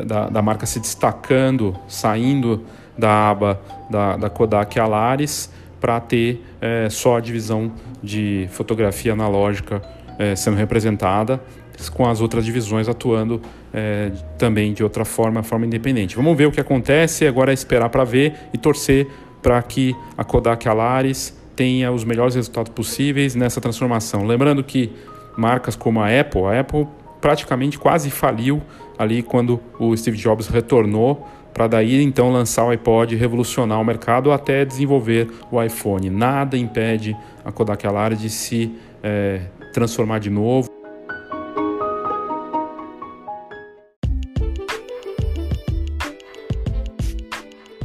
da, 0.05 0.29
da 0.29 0.41
marca 0.41 0.65
se 0.65 0.79
destacando, 0.79 1.75
saindo 1.87 2.63
da 3.01 3.29
aba 3.29 3.59
da, 3.89 4.15
da 4.15 4.29
Kodak 4.29 4.79
Alaris 4.79 5.51
para 5.79 5.99
ter 5.99 6.45
é, 6.61 6.87
só 6.89 7.17
a 7.17 7.19
divisão 7.19 7.71
de 8.01 8.47
fotografia 8.51 9.13
analógica 9.13 9.81
é, 10.19 10.35
sendo 10.35 10.55
representada, 10.55 11.41
com 11.93 12.07
as 12.07 12.21
outras 12.21 12.45
divisões 12.45 12.87
atuando 12.87 13.41
é, 13.73 14.11
também 14.37 14.71
de 14.71 14.83
outra 14.83 15.03
forma, 15.03 15.41
forma 15.41 15.65
independente. 15.65 16.15
Vamos 16.15 16.37
ver 16.37 16.45
o 16.45 16.51
que 16.51 16.61
acontece, 16.61 17.25
agora 17.25 17.51
é 17.51 17.55
esperar 17.55 17.89
para 17.89 18.03
ver 18.03 18.35
e 18.53 18.57
torcer 18.57 19.07
para 19.41 19.59
que 19.63 19.95
a 20.15 20.23
Kodak 20.23 20.69
Alaris 20.69 21.35
tenha 21.55 21.91
os 21.91 22.03
melhores 22.03 22.35
resultados 22.35 22.71
possíveis 22.71 23.33
nessa 23.33 23.59
transformação. 23.59 24.27
Lembrando 24.27 24.63
que 24.63 24.93
marcas 25.35 25.75
como 25.75 25.99
a 25.99 26.19
Apple, 26.19 26.43
a 26.43 26.59
Apple 26.59 26.87
praticamente 27.19 27.79
quase 27.79 28.11
faliu 28.11 28.61
ali 28.97 29.23
quando 29.23 29.59
o 29.79 29.97
Steve 29.97 30.17
Jobs 30.17 30.47
retornou 30.47 31.27
para 31.53 31.67
daí 31.67 32.01
então 32.01 32.31
lançar 32.31 32.65
o 32.65 32.69
iPod, 32.69 33.15
revolucionar 33.15 33.79
o 33.79 33.85
mercado 33.85 34.31
até 34.31 34.65
desenvolver 34.65 35.29
o 35.51 35.61
iPhone. 35.61 36.09
Nada 36.09 36.57
impede 36.57 37.15
a 37.43 37.51
Kodak 37.51 37.85
Alaris 37.85 38.19
de 38.19 38.29
se 38.29 38.73
é, 39.03 39.41
transformar 39.73 40.19
de 40.19 40.29
novo. 40.29 40.69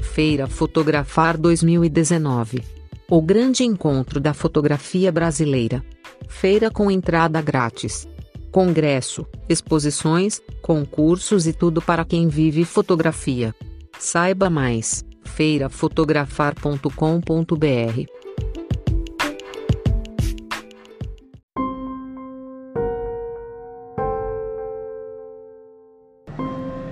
Feira 0.02 0.46
Fotografar 0.46 1.36
2019 1.36 2.62
O 3.10 3.20
grande 3.20 3.64
encontro 3.64 4.18
da 4.18 4.32
fotografia 4.32 5.12
brasileira. 5.12 5.84
Feira 6.26 6.70
com 6.70 6.90
entrada 6.90 7.42
grátis 7.42 8.08
congresso, 8.56 9.26
exposições, 9.50 10.40
concursos 10.62 11.46
e 11.46 11.52
tudo 11.52 11.82
para 11.82 12.06
quem 12.06 12.26
vive 12.26 12.64
fotografia. 12.64 13.54
Saiba 13.98 14.48
mais: 14.48 15.04
feirafotografar.com.br. 15.26 18.06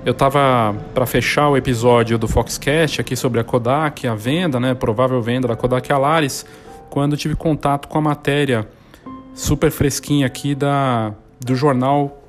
Eu 0.05 0.13
estava 0.13 0.77
para 0.93 1.07
fechar 1.07 1.49
o 1.49 1.57
episódio 1.57 2.19
do 2.19 2.29
Foxcast 2.29 3.01
aqui 3.01 3.17
sobre 3.17 3.41
a 3.41 3.45
Kodak, 3.45 4.07
a 4.07 4.15
venda, 4.15 4.61
né, 4.61 4.75
provável 4.75 5.23
venda 5.23 5.49
da 5.49 5.57
Kodak 5.57 5.91
Alaris, 5.91 6.45
quando 6.91 7.17
tive 7.17 7.35
contato 7.35 7.89
com 7.89 7.97
a 7.97 8.03
matéria 8.03 8.69
super 9.33 9.71
fresquinha 9.71 10.27
aqui 10.27 10.55
da 10.55 11.15
do 11.45 11.55
jornal 11.55 12.23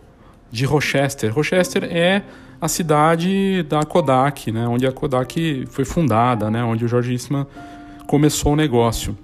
de 0.51 0.65
Rochester. 0.65 1.33
Rochester 1.33 1.83
é 1.85 2.23
a 2.59 2.67
cidade 2.67 3.63
da 3.63 3.83
Kodak, 3.83 4.51
né, 4.51 4.67
onde 4.67 4.85
a 4.85 4.91
Kodak 4.91 5.65
foi 5.67 5.85
fundada, 5.85 6.49
né, 6.49 6.63
onde 6.63 6.85
o 6.85 6.87
George 6.87 7.13
Eastman 7.13 7.47
começou 8.07 8.53
o 8.53 8.55
negócio. 8.55 9.17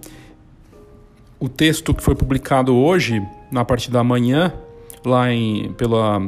O 1.39 1.49
texto 1.49 1.93
que 1.93 2.04
foi 2.04 2.15
publicado 2.15 2.75
hoje, 2.75 3.21
na 3.51 3.65
parte 3.65 3.89
da 3.89 4.04
manhã, 4.04 4.54
lá 5.06 5.32
em, 5.32 5.73
pela, 5.73 6.21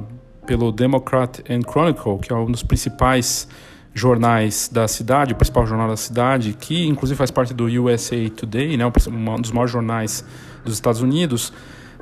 pelo 0.45 0.71
Democrat 0.71 1.39
and 1.49 1.61
Chronicle, 1.61 2.19
que 2.19 2.33
é 2.33 2.35
um 2.35 2.51
dos 2.51 2.63
principais 2.63 3.47
jornais 3.93 4.69
da 4.71 4.87
cidade, 4.87 5.33
o 5.33 5.35
principal 5.35 5.67
jornal 5.67 5.87
da 5.87 5.97
cidade, 5.97 6.57
que 6.59 6.87
inclusive 6.87 7.15
faz 7.15 7.29
parte 7.29 7.53
do 7.53 7.65
USA 7.65 8.17
Today, 8.35 8.75
né, 8.75 8.85
um 8.85 9.41
dos 9.41 9.51
maiores 9.51 9.71
jornais 9.71 10.25
dos 10.65 10.73
Estados 10.73 11.01
Unidos, 11.01 11.53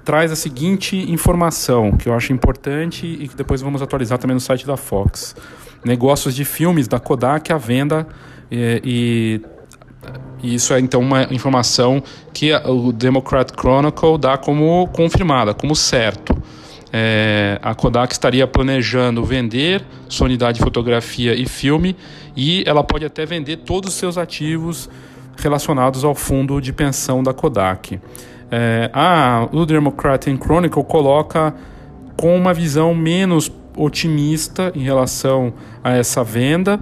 traz 0.04 0.32
a 0.32 0.36
seguinte 0.36 0.96
informação 1.12 1.92
que 1.92 2.10
eu 2.10 2.14
acho 2.14 2.34
importante 2.34 3.06
e 3.06 3.28
que 3.28 3.36
depois 3.36 3.62
vamos 3.62 3.82
atualizar 3.82 4.18
também 4.18 4.36
no 4.36 4.42
site 4.42 4.66
da 4.66 4.78
Fox. 4.78 5.36
Negócios 5.84 6.36
de 6.36 6.46
filmes 6.46 6.88
da 6.88 7.00
Kodak 7.00 7.52
à 7.52 7.58
venda 7.58 8.08
e, 8.52 9.42
e 10.44 10.56
isso 10.56 10.74
é 10.74 10.80
então 10.80 11.02
uma 11.02 11.24
informação 11.32 12.04
que 12.34 12.54
o 12.54 12.92
Democrat 12.92 13.52
Chronicle 13.52 14.18
dá 14.18 14.38
como 14.38 14.88
confirmada, 14.88 15.54
como 15.54 15.76
certo. 15.76 16.36
É, 16.94 17.58
a 17.62 17.74
Kodak 17.74 18.12
estaria 18.12 18.46
planejando 18.46 19.24
vender 19.24 19.82
sua 20.10 20.26
unidade 20.26 20.58
de 20.58 20.64
fotografia 20.64 21.34
e 21.34 21.48
filme 21.48 21.96
e 22.36 22.64
ela 22.68 22.84
pode 22.84 23.06
até 23.06 23.26
vender 23.26 23.58
todos 23.58 23.92
os 23.92 23.96
seus 23.96 24.18
ativos 24.18 24.90
relacionados 25.38 26.04
ao 26.04 26.14
fundo 26.14 26.60
de 26.60 26.74
pensão 26.74 27.24
da 27.24 27.34
Kodak. 27.34 28.00
É, 28.52 28.90
a, 28.94 29.48
o 29.54 29.66
Democratic 29.66 30.38
Chronicle 30.44 30.84
coloca 30.84 31.56
com 32.18 32.36
uma 32.36 32.54
visão 32.54 32.94
menos 32.94 33.50
otimista 33.78 34.72
em 34.76 34.82
relação 34.82 35.54
a 35.82 35.92
essa 35.92 36.22
venda, 36.24 36.78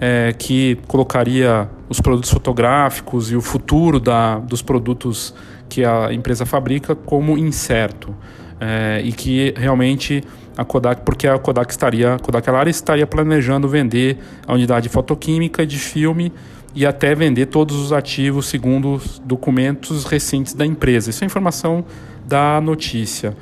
é, 0.00 0.32
que 0.38 0.78
colocaria 0.86 1.68
os 1.88 2.00
produtos 2.00 2.30
fotográficos 2.30 3.32
e 3.32 3.36
o 3.36 3.40
futuro 3.40 3.98
da, 3.98 4.38
dos 4.38 4.62
produtos 4.62 5.34
que 5.68 5.84
a 5.84 6.12
empresa 6.12 6.46
fabrica 6.46 6.94
como 6.94 7.36
incerto. 7.36 8.14
É, 8.60 9.00
e 9.04 9.12
que 9.12 9.54
realmente 9.56 10.24
a 10.56 10.64
Kodak, 10.64 11.02
porque 11.02 11.28
a 11.28 11.38
Kodak 11.38 11.70
estaria, 11.70 12.14
a 12.14 12.18
Kodak 12.18 12.48
Alaris 12.50 12.74
estaria 12.74 13.06
planejando 13.06 13.68
vender 13.68 14.18
a 14.44 14.52
unidade 14.52 14.88
fotoquímica 14.88 15.64
de 15.64 15.78
filme 15.78 16.32
e 16.78 16.86
até 16.86 17.12
vender 17.12 17.46
todos 17.46 17.74
os 17.74 17.92
ativos 17.92 18.46
segundo 18.46 18.94
os 18.94 19.18
documentos 19.18 20.04
recentes 20.04 20.54
da 20.54 20.64
empresa. 20.64 21.10
Isso 21.10 21.24
é 21.24 21.26
informação 21.26 21.84
da 22.24 22.60
notícia. 22.60 23.36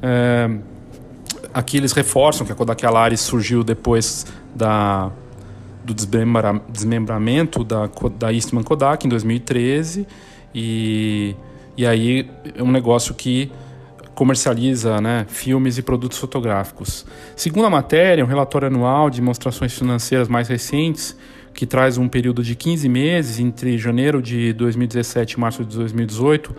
É, 0.00 0.48
aqui 1.52 1.76
eles 1.76 1.90
reforçam 1.90 2.46
que 2.46 2.52
a 2.52 2.54
Kodak 2.54 2.86
Alaris 2.86 3.18
surgiu 3.18 3.64
depois 3.64 4.24
da, 4.54 5.10
do 5.84 5.92
desmembra, 5.92 6.62
desmembramento 6.68 7.64
da, 7.64 7.90
da 8.16 8.32
Eastman 8.32 8.62
Kodak 8.62 9.04
em 9.04 9.08
2013 9.08 10.06
e, 10.54 11.34
e 11.76 11.84
aí 11.84 12.30
é 12.54 12.62
um 12.62 12.70
negócio 12.70 13.12
que 13.12 13.50
comercializa 14.14 15.00
né, 15.00 15.26
filmes 15.28 15.78
e 15.78 15.82
produtos 15.82 16.16
fotográficos. 16.18 17.04
Segundo 17.34 17.66
a 17.66 17.70
matéria, 17.70 18.24
um 18.24 18.28
relatório 18.28 18.68
anual 18.68 19.10
de 19.10 19.16
demonstrações 19.16 19.72
financeiras 19.72 20.28
mais 20.28 20.46
recentes, 20.46 21.16
que 21.58 21.66
traz 21.66 21.98
um 21.98 22.06
período 22.06 22.40
de 22.40 22.54
15 22.54 22.88
meses 22.88 23.40
entre 23.40 23.76
janeiro 23.76 24.22
de 24.22 24.52
2017 24.52 25.32
e 25.32 25.40
março 25.40 25.64
de 25.64 25.76
2018, 25.76 26.54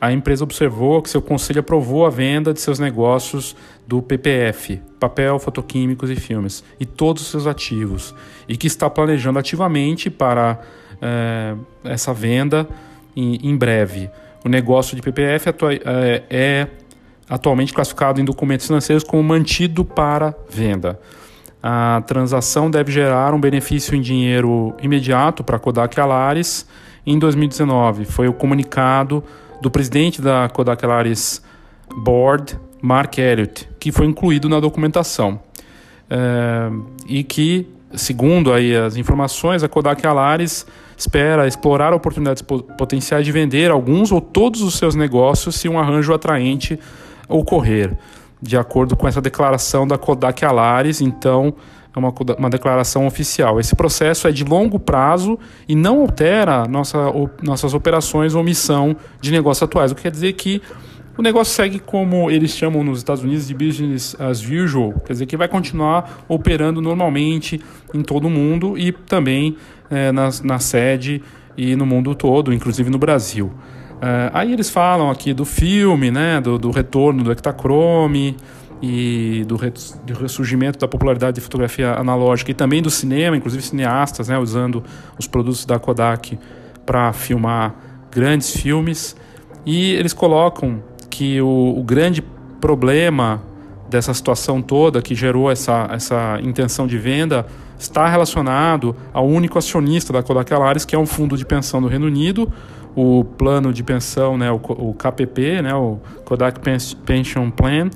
a 0.00 0.12
empresa 0.12 0.44
observou 0.44 1.02
que 1.02 1.10
seu 1.10 1.20
conselho 1.20 1.58
aprovou 1.58 2.06
a 2.06 2.08
venda 2.08 2.54
de 2.54 2.60
seus 2.60 2.78
negócios 2.78 3.56
do 3.84 4.00
PPF, 4.00 4.80
papel, 5.00 5.40
fotoquímicos 5.40 6.08
e 6.08 6.14
filmes, 6.14 6.62
e 6.78 6.86
todos 6.86 7.22
os 7.22 7.28
seus 7.32 7.48
ativos, 7.48 8.14
e 8.46 8.56
que 8.56 8.68
está 8.68 8.88
planejando 8.88 9.40
ativamente 9.40 10.08
para 10.08 10.60
é, 11.02 11.56
essa 11.82 12.14
venda 12.14 12.68
em, 13.16 13.40
em, 13.42 13.56
breve. 13.56 14.08
O 14.44 14.48
negócio 14.48 14.94
de 14.94 15.02
PPF 15.02 15.48
é, 15.48 16.22
é 16.30 16.68
atualmente 17.28 17.72
classificado 17.72 18.20
em 18.20 18.24
documentos 18.24 18.68
financeiros 18.68 19.02
como 19.02 19.20
mantido 19.20 19.84
para 19.84 20.32
venda. 20.48 20.96
A 21.62 22.02
transação 22.06 22.70
deve 22.70 22.92
gerar 22.92 23.34
um 23.34 23.40
benefício 23.40 23.94
em 23.94 24.00
dinheiro 24.00 24.74
imediato 24.80 25.42
para 25.42 25.58
Kodak 25.58 25.98
Alaris 26.00 26.66
em 27.04 27.18
2019. 27.18 28.04
Foi 28.04 28.28
o 28.28 28.32
comunicado 28.32 29.24
do 29.60 29.70
presidente 29.70 30.22
da 30.22 30.48
Kodak 30.48 30.84
Alaris 30.84 31.42
Board, 31.96 32.58
Mark 32.80 33.18
Elliott, 33.18 33.68
que 33.80 33.90
foi 33.90 34.06
incluído 34.06 34.48
na 34.48 34.60
documentação. 34.60 35.40
É, 36.08 36.70
e 37.06 37.24
que, 37.24 37.68
segundo 37.94 38.52
aí 38.52 38.74
as 38.76 38.96
informações, 38.96 39.62
a 39.64 39.68
Kodak 39.68 40.06
Alaris 40.06 40.64
espera 40.96 41.46
explorar 41.46 41.92
oportunidades 41.92 42.42
potenciais 42.42 43.24
de 43.24 43.32
vender 43.32 43.70
alguns 43.70 44.12
ou 44.12 44.20
todos 44.20 44.62
os 44.62 44.76
seus 44.76 44.94
negócios 44.94 45.56
se 45.56 45.68
um 45.68 45.78
arranjo 45.78 46.14
atraente 46.14 46.78
ocorrer, 47.28 47.96
de 48.40 48.56
acordo 48.56 48.96
com 48.96 49.06
essa 49.08 49.20
declaração 49.20 49.86
da 49.86 49.98
Kodak 49.98 50.44
Alaris, 50.44 51.00
então 51.00 51.54
é 51.94 51.98
uma, 51.98 52.14
uma 52.38 52.50
declaração 52.50 53.06
oficial. 53.06 53.58
Esse 53.58 53.74
processo 53.74 54.28
é 54.28 54.32
de 54.32 54.44
longo 54.44 54.78
prazo 54.78 55.38
e 55.68 55.74
não 55.74 56.00
altera 56.00 56.66
nossa, 56.66 57.08
o, 57.08 57.28
nossas 57.42 57.74
operações 57.74 58.34
ou 58.34 58.42
missão 58.42 58.96
de 59.20 59.30
negócio 59.30 59.64
atuais, 59.64 59.90
o 59.90 59.94
que 59.94 60.02
quer 60.02 60.10
dizer 60.10 60.32
que 60.34 60.62
o 61.16 61.22
negócio 61.22 61.52
segue 61.52 61.80
como 61.80 62.30
eles 62.30 62.52
chamam 62.52 62.84
nos 62.84 62.98
Estados 62.98 63.24
Unidos 63.24 63.48
de 63.48 63.52
business 63.52 64.14
as 64.20 64.40
usual, 64.40 64.94
quer 65.04 65.14
dizer 65.14 65.26
que 65.26 65.36
vai 65.36 65.48
continuar 65.48 66.24
operando 66.28 66.80
normalmente 66.80 67.60
em 67.92 68.02
todo 68.02 68.28
o 68.28 68.30
mundo 68.30 68.78
e 68.78 68.92
também 68.92 69.56
é, 69.90 70.12
na, 70.12 70.28
na 70.44 70.60
sede 70.60 71.20
e 71.56 71.74
no 71.74 71.84
mundo 71.84 72.14
todo, 72.14 72.52
inclusive 72.52 72.88
no 72.88 72.98
Brasil. 72.98 73.52
É, 74.00 74.30
aí 74.32 74.52
eles 74.52 74.70
falam 74.70 75.10
aqui 75.10 75.34
do 75.34 75.44
filme, 75.44 76.10
né, 76.10 76.40
do, 76.40 76.58
do 76.58 76.70
retorno 76.70 77.24
do 77.24 77.32
Ektachrome 77.32 78.36
e 78.80 79.44
do, 79.46 79.56
re, 79.56 79.72
do, 80.06 80.14
ressurgimento 80.14 80.78
da 80.78 80.86
popularidade 80.86 81.36
de 81.36 81.40
fotografia 81.40 81.94
analógica 81.94 82.50
e 82.50 82.54
também 82.54 82.80
do 82.80 82.90
cinema, 82.90 83.36
inclusive 83.36 83.62
cineastas, 83.62 84.28
né, 84.28 84.38
usando 84.38 84.84
os 85.18 85.26
produtos 85.26 85.64
da 85.64 85.78
Kodak 85.78 86.38
para 86.86 87.12
filmar 87.12 87.74
grandes 88.10 88.56
filmes. 88.56 89.16
E 89.66 89.92
eles 89.92 90.12
colocam 90.12 90.82
que 91.10 91.40
o, 91.40 91.74
o, 91.76 91.82
grande 91.82 92.22
problema 92.60 93.42
dessa 93.90 94.14
situação 94.14 94.62
toda 94.62 95.02
que 95.02 95.14
gerou 95.14 95.50
essa, 95.50 95.88
essa 95.90 96.38
intenção 96.42 96.86
de 96.86 96.96
venda 96.96 97.46
está 97.78 98.08
relacionado 98.08 98.94
ao 99.12 99.26
único 99.26 99.58
acionista 99.58 100.12
da 100.12 100.22
Kodak 100.22 100.52
Alaris, 100.52 100.84
que 100.84 100.94
é 100.94 100.98
um 100.98 101.06
fundo 101.06 101.36
de 101.36 101.44
pensão 101.44 101.80
do 101.80 101.88
Reino 101.88 102.06
Unido, 102.06 102.52
o 103.00 103.22
plano 103.22 103.72
de 103.72 103.84
pensão, 103.84 104.36
né, 104.36 104.50
o, 104.50 104.58
KPP, 104.92 105.62
né, 105.62 105.72
o 105.72 106.00
Kodak 106.24 106.60
Pension 107.06 107.48
Plan, 107.48 107.90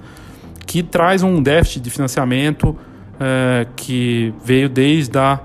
que 0.64 0.80
traz 0.80 1.24
um 1.24 1.42
déficit 1.42 1.80
de 1.80 1.90
financiamento 1.90 2.76
é, 3.18 3.66
que 3.74 4.32
veio 4.44 4.68
desde 4.68 5.18
a 5.18 5.40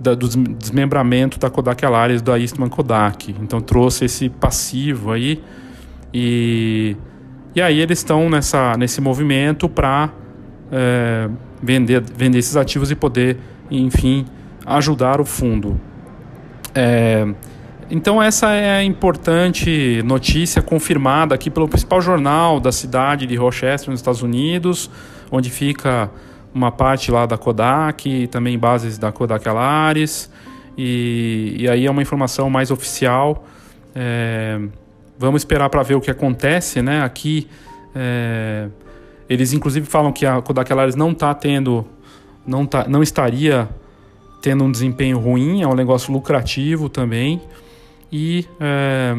da, 0.00 0.12
do 0.12 0.26
desmembramento 0.28 1.38
da 1.38 1.48
Kodak 1.48 1.86
Alaris 1.86 2.20
da 2.20 2.36
Eastman 2.36 2.68
Kodak. 2.68 3.32
Então 3.40 3.60
trouxe 3.60 4.06
esse 4.06 4.28
passivo 4.28 5.12
aí 5.12 5.40
e, 6.12 6.96
e 7.54 7.62
aí 7.62 7.80
eles 7.80 7.98
estão 7.98 8.28
nessa, 8.28 8.76
nesse 8.76 9.00
movimento 9.00 9.68
para 9.68 10.10
é, 10.72 11.30
vender, 11.62 12.02
vender 12.02 12.38
esses 12.38 12.56
ativos 12.56 12.90
e 12.90 12.96
poder, 12.96 13.38
enfim, 13.70 14.26
ajudar 14.66 15.20
o 15.20 15.24
fundo. 15.24 15.80
É, 16.74 17.24
então 17.90 18.22
essa 18.22 18.52
é 18.52 18.78
a 18.78 18.84
importante 18.84 20.02
notícia 20.04 20.62
confirmada 20.62 21.34
aqui 21.34 21.50
pelo 21.50 21.68
principal 21.68 22.00
jornal 22.00 22.60
da 22.60 22.72
cidade 22.72 23.26
de 23.26 23.36
Rochester, 23.36 23.90
nos 23.90 24.00
Estados 24.00 24.22
Unidos, 24.22 24.90
onde 25.30 25.50
fica 25.50 26.10
uma 26.54 26.70
parte 26.70 27.10
lá 27.10 27.26
da 27.26 27.36
Kodak 27.36 28.26
também 28.28 28.58
bases 28.58 28.96
da 28.98 29.10
Kodak 29.10 29.48
Alaris. 29.48 30.30
E, 30.76 31.56
e 31.58 31.68
aí 31.68 31.86
é 31.86 31.90
uma 31.90 32.02
informação 32.02 32.48
mais 32.48 32.70
oficial. 32.70 33.44
É, 33.94 34.60
vamos 35.18 35.42
esperar 35.42 35.68
para 35.68 35.82
ver 35.82 35.94
o 35.94 36.00
que 36.00 36.10
acontece, 36.10 36.82
né? 36.82 37.02
Aqui 37.02 37.48
é, 37.94 38.68
eles 39.28 39.52
inclusive 39.52 39.86
falam 39.86 40.12
que 40.12 40.26
a 40.26 40.40
Kodak 40.40 40.72
Alaris 40.72 40.94
não 40.94 41.12
está 41.12 41.34
tendo, 41.34 41.86
não, 42.46 42.66
tá, 42.66 42.86
não 42.88 43.02
estaria 43.02 43.68
tendo 44.42 44.64
um 44.64 44.70
desempenho 44.70 45.18
ruim, 45.18 45.62
é 45.62 45.66
um 45.66 45.74
negócio 45.74 46.12
lucrativo 46.12 46.88
também 46.88 47.40
e, 48.16 48.46
é, 48.60 49.12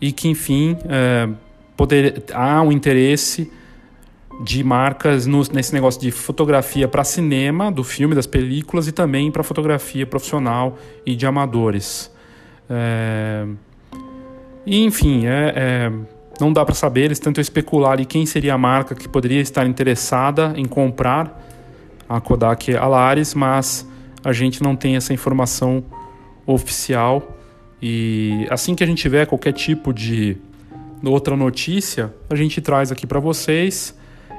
e 0.00 0.10
que, 0.10 0.26
enfim, 0.26 0.74
é, 0.88 1.28
poder, 1.76 2.24
há 2.32 2.62
um 2.62 2.72
interesse 2.72 3.52
de 4.42 4.64
marcas 4.64 5.26
no, 5.26 5.42
nesse 5.52 5.74
negócio 5.74 6.00
de 6.00 6.10
fotografia 6.10 6.88
para 6.88 7.04
cinema, 7.04 7.70
do 7.70 7.84
filme, 7.84 8.14
das 8.14 8.26
películas 8.26 8.88
e 8.88 8.92
também 8.92 9.30
para 9.30 9.42
fotografia 9.42 10.06
profissional 10.06 10.78
e 11.04 11.14
de 11.14 11.26
amadores. 11.26 12.10
É, 12.70 13.46
e, 14.64 14.82
enfim, 14.82 15.26
é, 15.26 15.52
é, 15.54 15.92
não 16.40 16.54
dá 16.54 16.64
para 16.64 16.74
saber, 16.74 17.02
eles 17.02 17.18
tentam 17.18 17.42
especular 17.42 17.92
ali 17.92 18.06
quem 18.06 18.24
seria 18.24 18.54
a 18.54 18.58
marca 18.58 18.94
que 18.94 19.06
poderia 19.06 19.42
estar 19.42 19.66
interessada 19.66 20.54
em 20.56 20.64
comprar 20.64 21.38
a 22.08 22.18
Kodak 22.18 22.74
Alaris, 22.74 23.34
mas 23.34 23.86
a 24.24 24.32
gente 24.32 24.62
não 24.62 24.74
tem 24.74 24.96
essa 24.96 25.12
informação 25.12 25.84
oficial. 26.46 27.36
E 27.82 28.46
assim 28.50 28.74
que 28.74 28.84
a 28.84 28.86
gente 28.86 29.00
tiver 29.00 29.26
qualquer 29.26 29.52
tipo 29.52 29.92
de 29.92 30.36
outra 31.04 31.36
notícia, 31.36 32.12
a 32.28 32.34
gente 32.34 32.60
traz 32.60 32.92
aqui 32.92 33.06
para 33.06 33.20
vocês. 33.20 33.96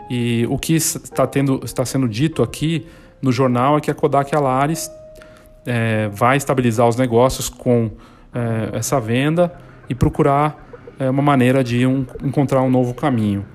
E 0.09 0.45
o 0.49 0.57
que 0.57 0.73
está, 0.75 1.25
tendo, 1.25 1.61
está 1.63 1.85
sendo 1.85 2.07
dito 2.07 2.43
aqui 2.43 2.85
no 3.21 3.31
jornal 3.31 3.77
é 3.77 3.81
que 3.81 3.89
a 3.89 3.93
Kodak 3.93 4.35
Alaris 4.35 4.91
é, 5.65 6.09
vai 6.09 6.37
estabilizar 6.37 6.87
os 6.87 6.95
negócios 6.95 7.49
com 7.49 7.91
é, 8.33 8.77
essa 8.77 8.99
venda 8.99 9.53
e 9.89 9.95
procurar 9.95 10.67
é, 10.99 11.09
uma 11.09 11.21
maneira 11.21 11.63
de 11.63 11.85
um, 11.85 12.05
encontrar 12.23 12.61
um 12.61 12.69
novo 12.69 12.93
caminho. 12.93 13.45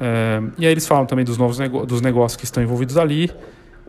É, 0.00 0.42
e 0.58 0.66
aí 0.66 0.72
eles 0.72 0.86
falam 0.86 1.06
também 1.06 1.24
dos 1.24 1.38
novos 1.38 1.58
nego 1.58 1.86
dos 1.86 2.00
negócios 2.00 2.36
que 2.36 2.44
estão 2.44 2.62
envolvidos 2.62 2.98
ali 2.98 3.30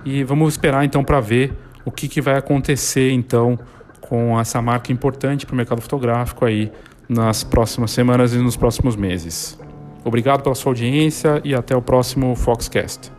e 0.06 0.24
vamos 0.24 0.54
esperar 0.54 0.86
então 0.86 1.04
para 1.04 1.20
ver 1.20 1.54
o 1.84 1.92
que, 1.92 2.08
que 2.08 2.22
vai 2.22 2.38
acontecer 2.38 3.12
então 3.12 3.60
com 4.08 4.40
essa 4.40 4.62
marca 4.62 4.92
importante 4.92 5.46
para 5.46 5.54
o 5.54 5.58
mercado 5.58 5.82
fotográfico 5.82 6.46
aí 6.46 6.72
nas 7.08 7.44
próximas 7.44 7.92
semanas 7.92 8.34
e 8.34 8.38
nos 8.38 8.56
próximos 8.56 8.96
meses. 8.96 9.60
Obrigado 10.04 10.44
pela 10.44 10.56
sua 10.56 10.72
audiência 10.72 11.42
e 11.44 11.54
até 11.54 11.76
o 11.76 11.82
próximo 11.82 12.36
Foxcast. 12.36 13.12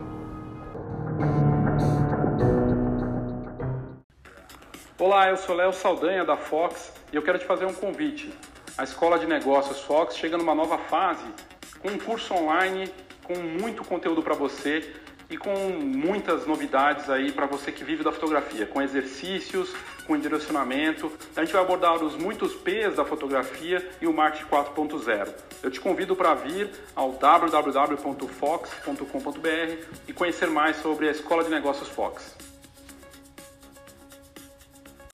Olá, 4.99 5.29
eu 5.29 5.37
sou 5.37 5.55
Léo 5.55 5.73
Saldanha 5.73 6.25
da 6.25 6.37
Fox 6.37 6.93
e 7.13 7.17
eu 7.17 7.23
quero 7.23 7.39
te 7.39 7.45
fazer 7.45 7.67
um 7.67 7.75
convite. 7.75 8.33
A 8.77 8.85
Escola 8.85 9.19
de 9.19 9.27
Negócios 9.27 9.81
Fox 9.81 10.17
chega 10.17 10.39
numa 10.39 10.55
nova 10.55 10.79
fase 10.79 11.25
com 11.81 11.89
um 11.89 11.99
curso 11.99 12.35
online 12.35 12.91
com 13.25 13.35
muito 13.61 13.85
conteúdo 13.85 14.23
para 14.23 14.35
você 14.35 14.95
e 15.31 15.37
com 15.37 15.55
muitas 15.55 16.47
novidades 16.47 17.11
aí 17.11 17.31
para 17.33 17.47
você 17.47 17.71
que 17.71 17.85
vive 17.85 18.03
da 18.03 18.11
fotografia, 18.11 18.67
com 18.67 18.81
exercícios, 18.81 19.75
com 20.07 20.19
direcionamento. 20.19 21.13
A 21.37 21.45
gente 21.45 21.53
vai 21.53 21.63
abordar 21.63 22.03
os 22.03 22.17
muitos 22.17 22.55
P's 22.55 22.97
da 22.97 23.05
fotografia 23.05 23.87
e 24.01 24.07
o 24.07 24.13
marketing 24.13 24.47
4.0. 24.47 25.29
Eu 25.63 25.71
te 25.71 25.81
convido 25.81 26.17
para 26.17 26.35
vir 26.35 26.71
ao 26.95 27.13
www.fox.com.br 27.13 28.29
e 30.07 30.13
conhecer 30.13 30.49
mais 30.49 30.77
sobre 30.77 31.09
a 31.09 31.11
Escola 31.11 31.45
de 31.45 31.51
Negócios 31.51 31.89
Fox. 31.89 32.48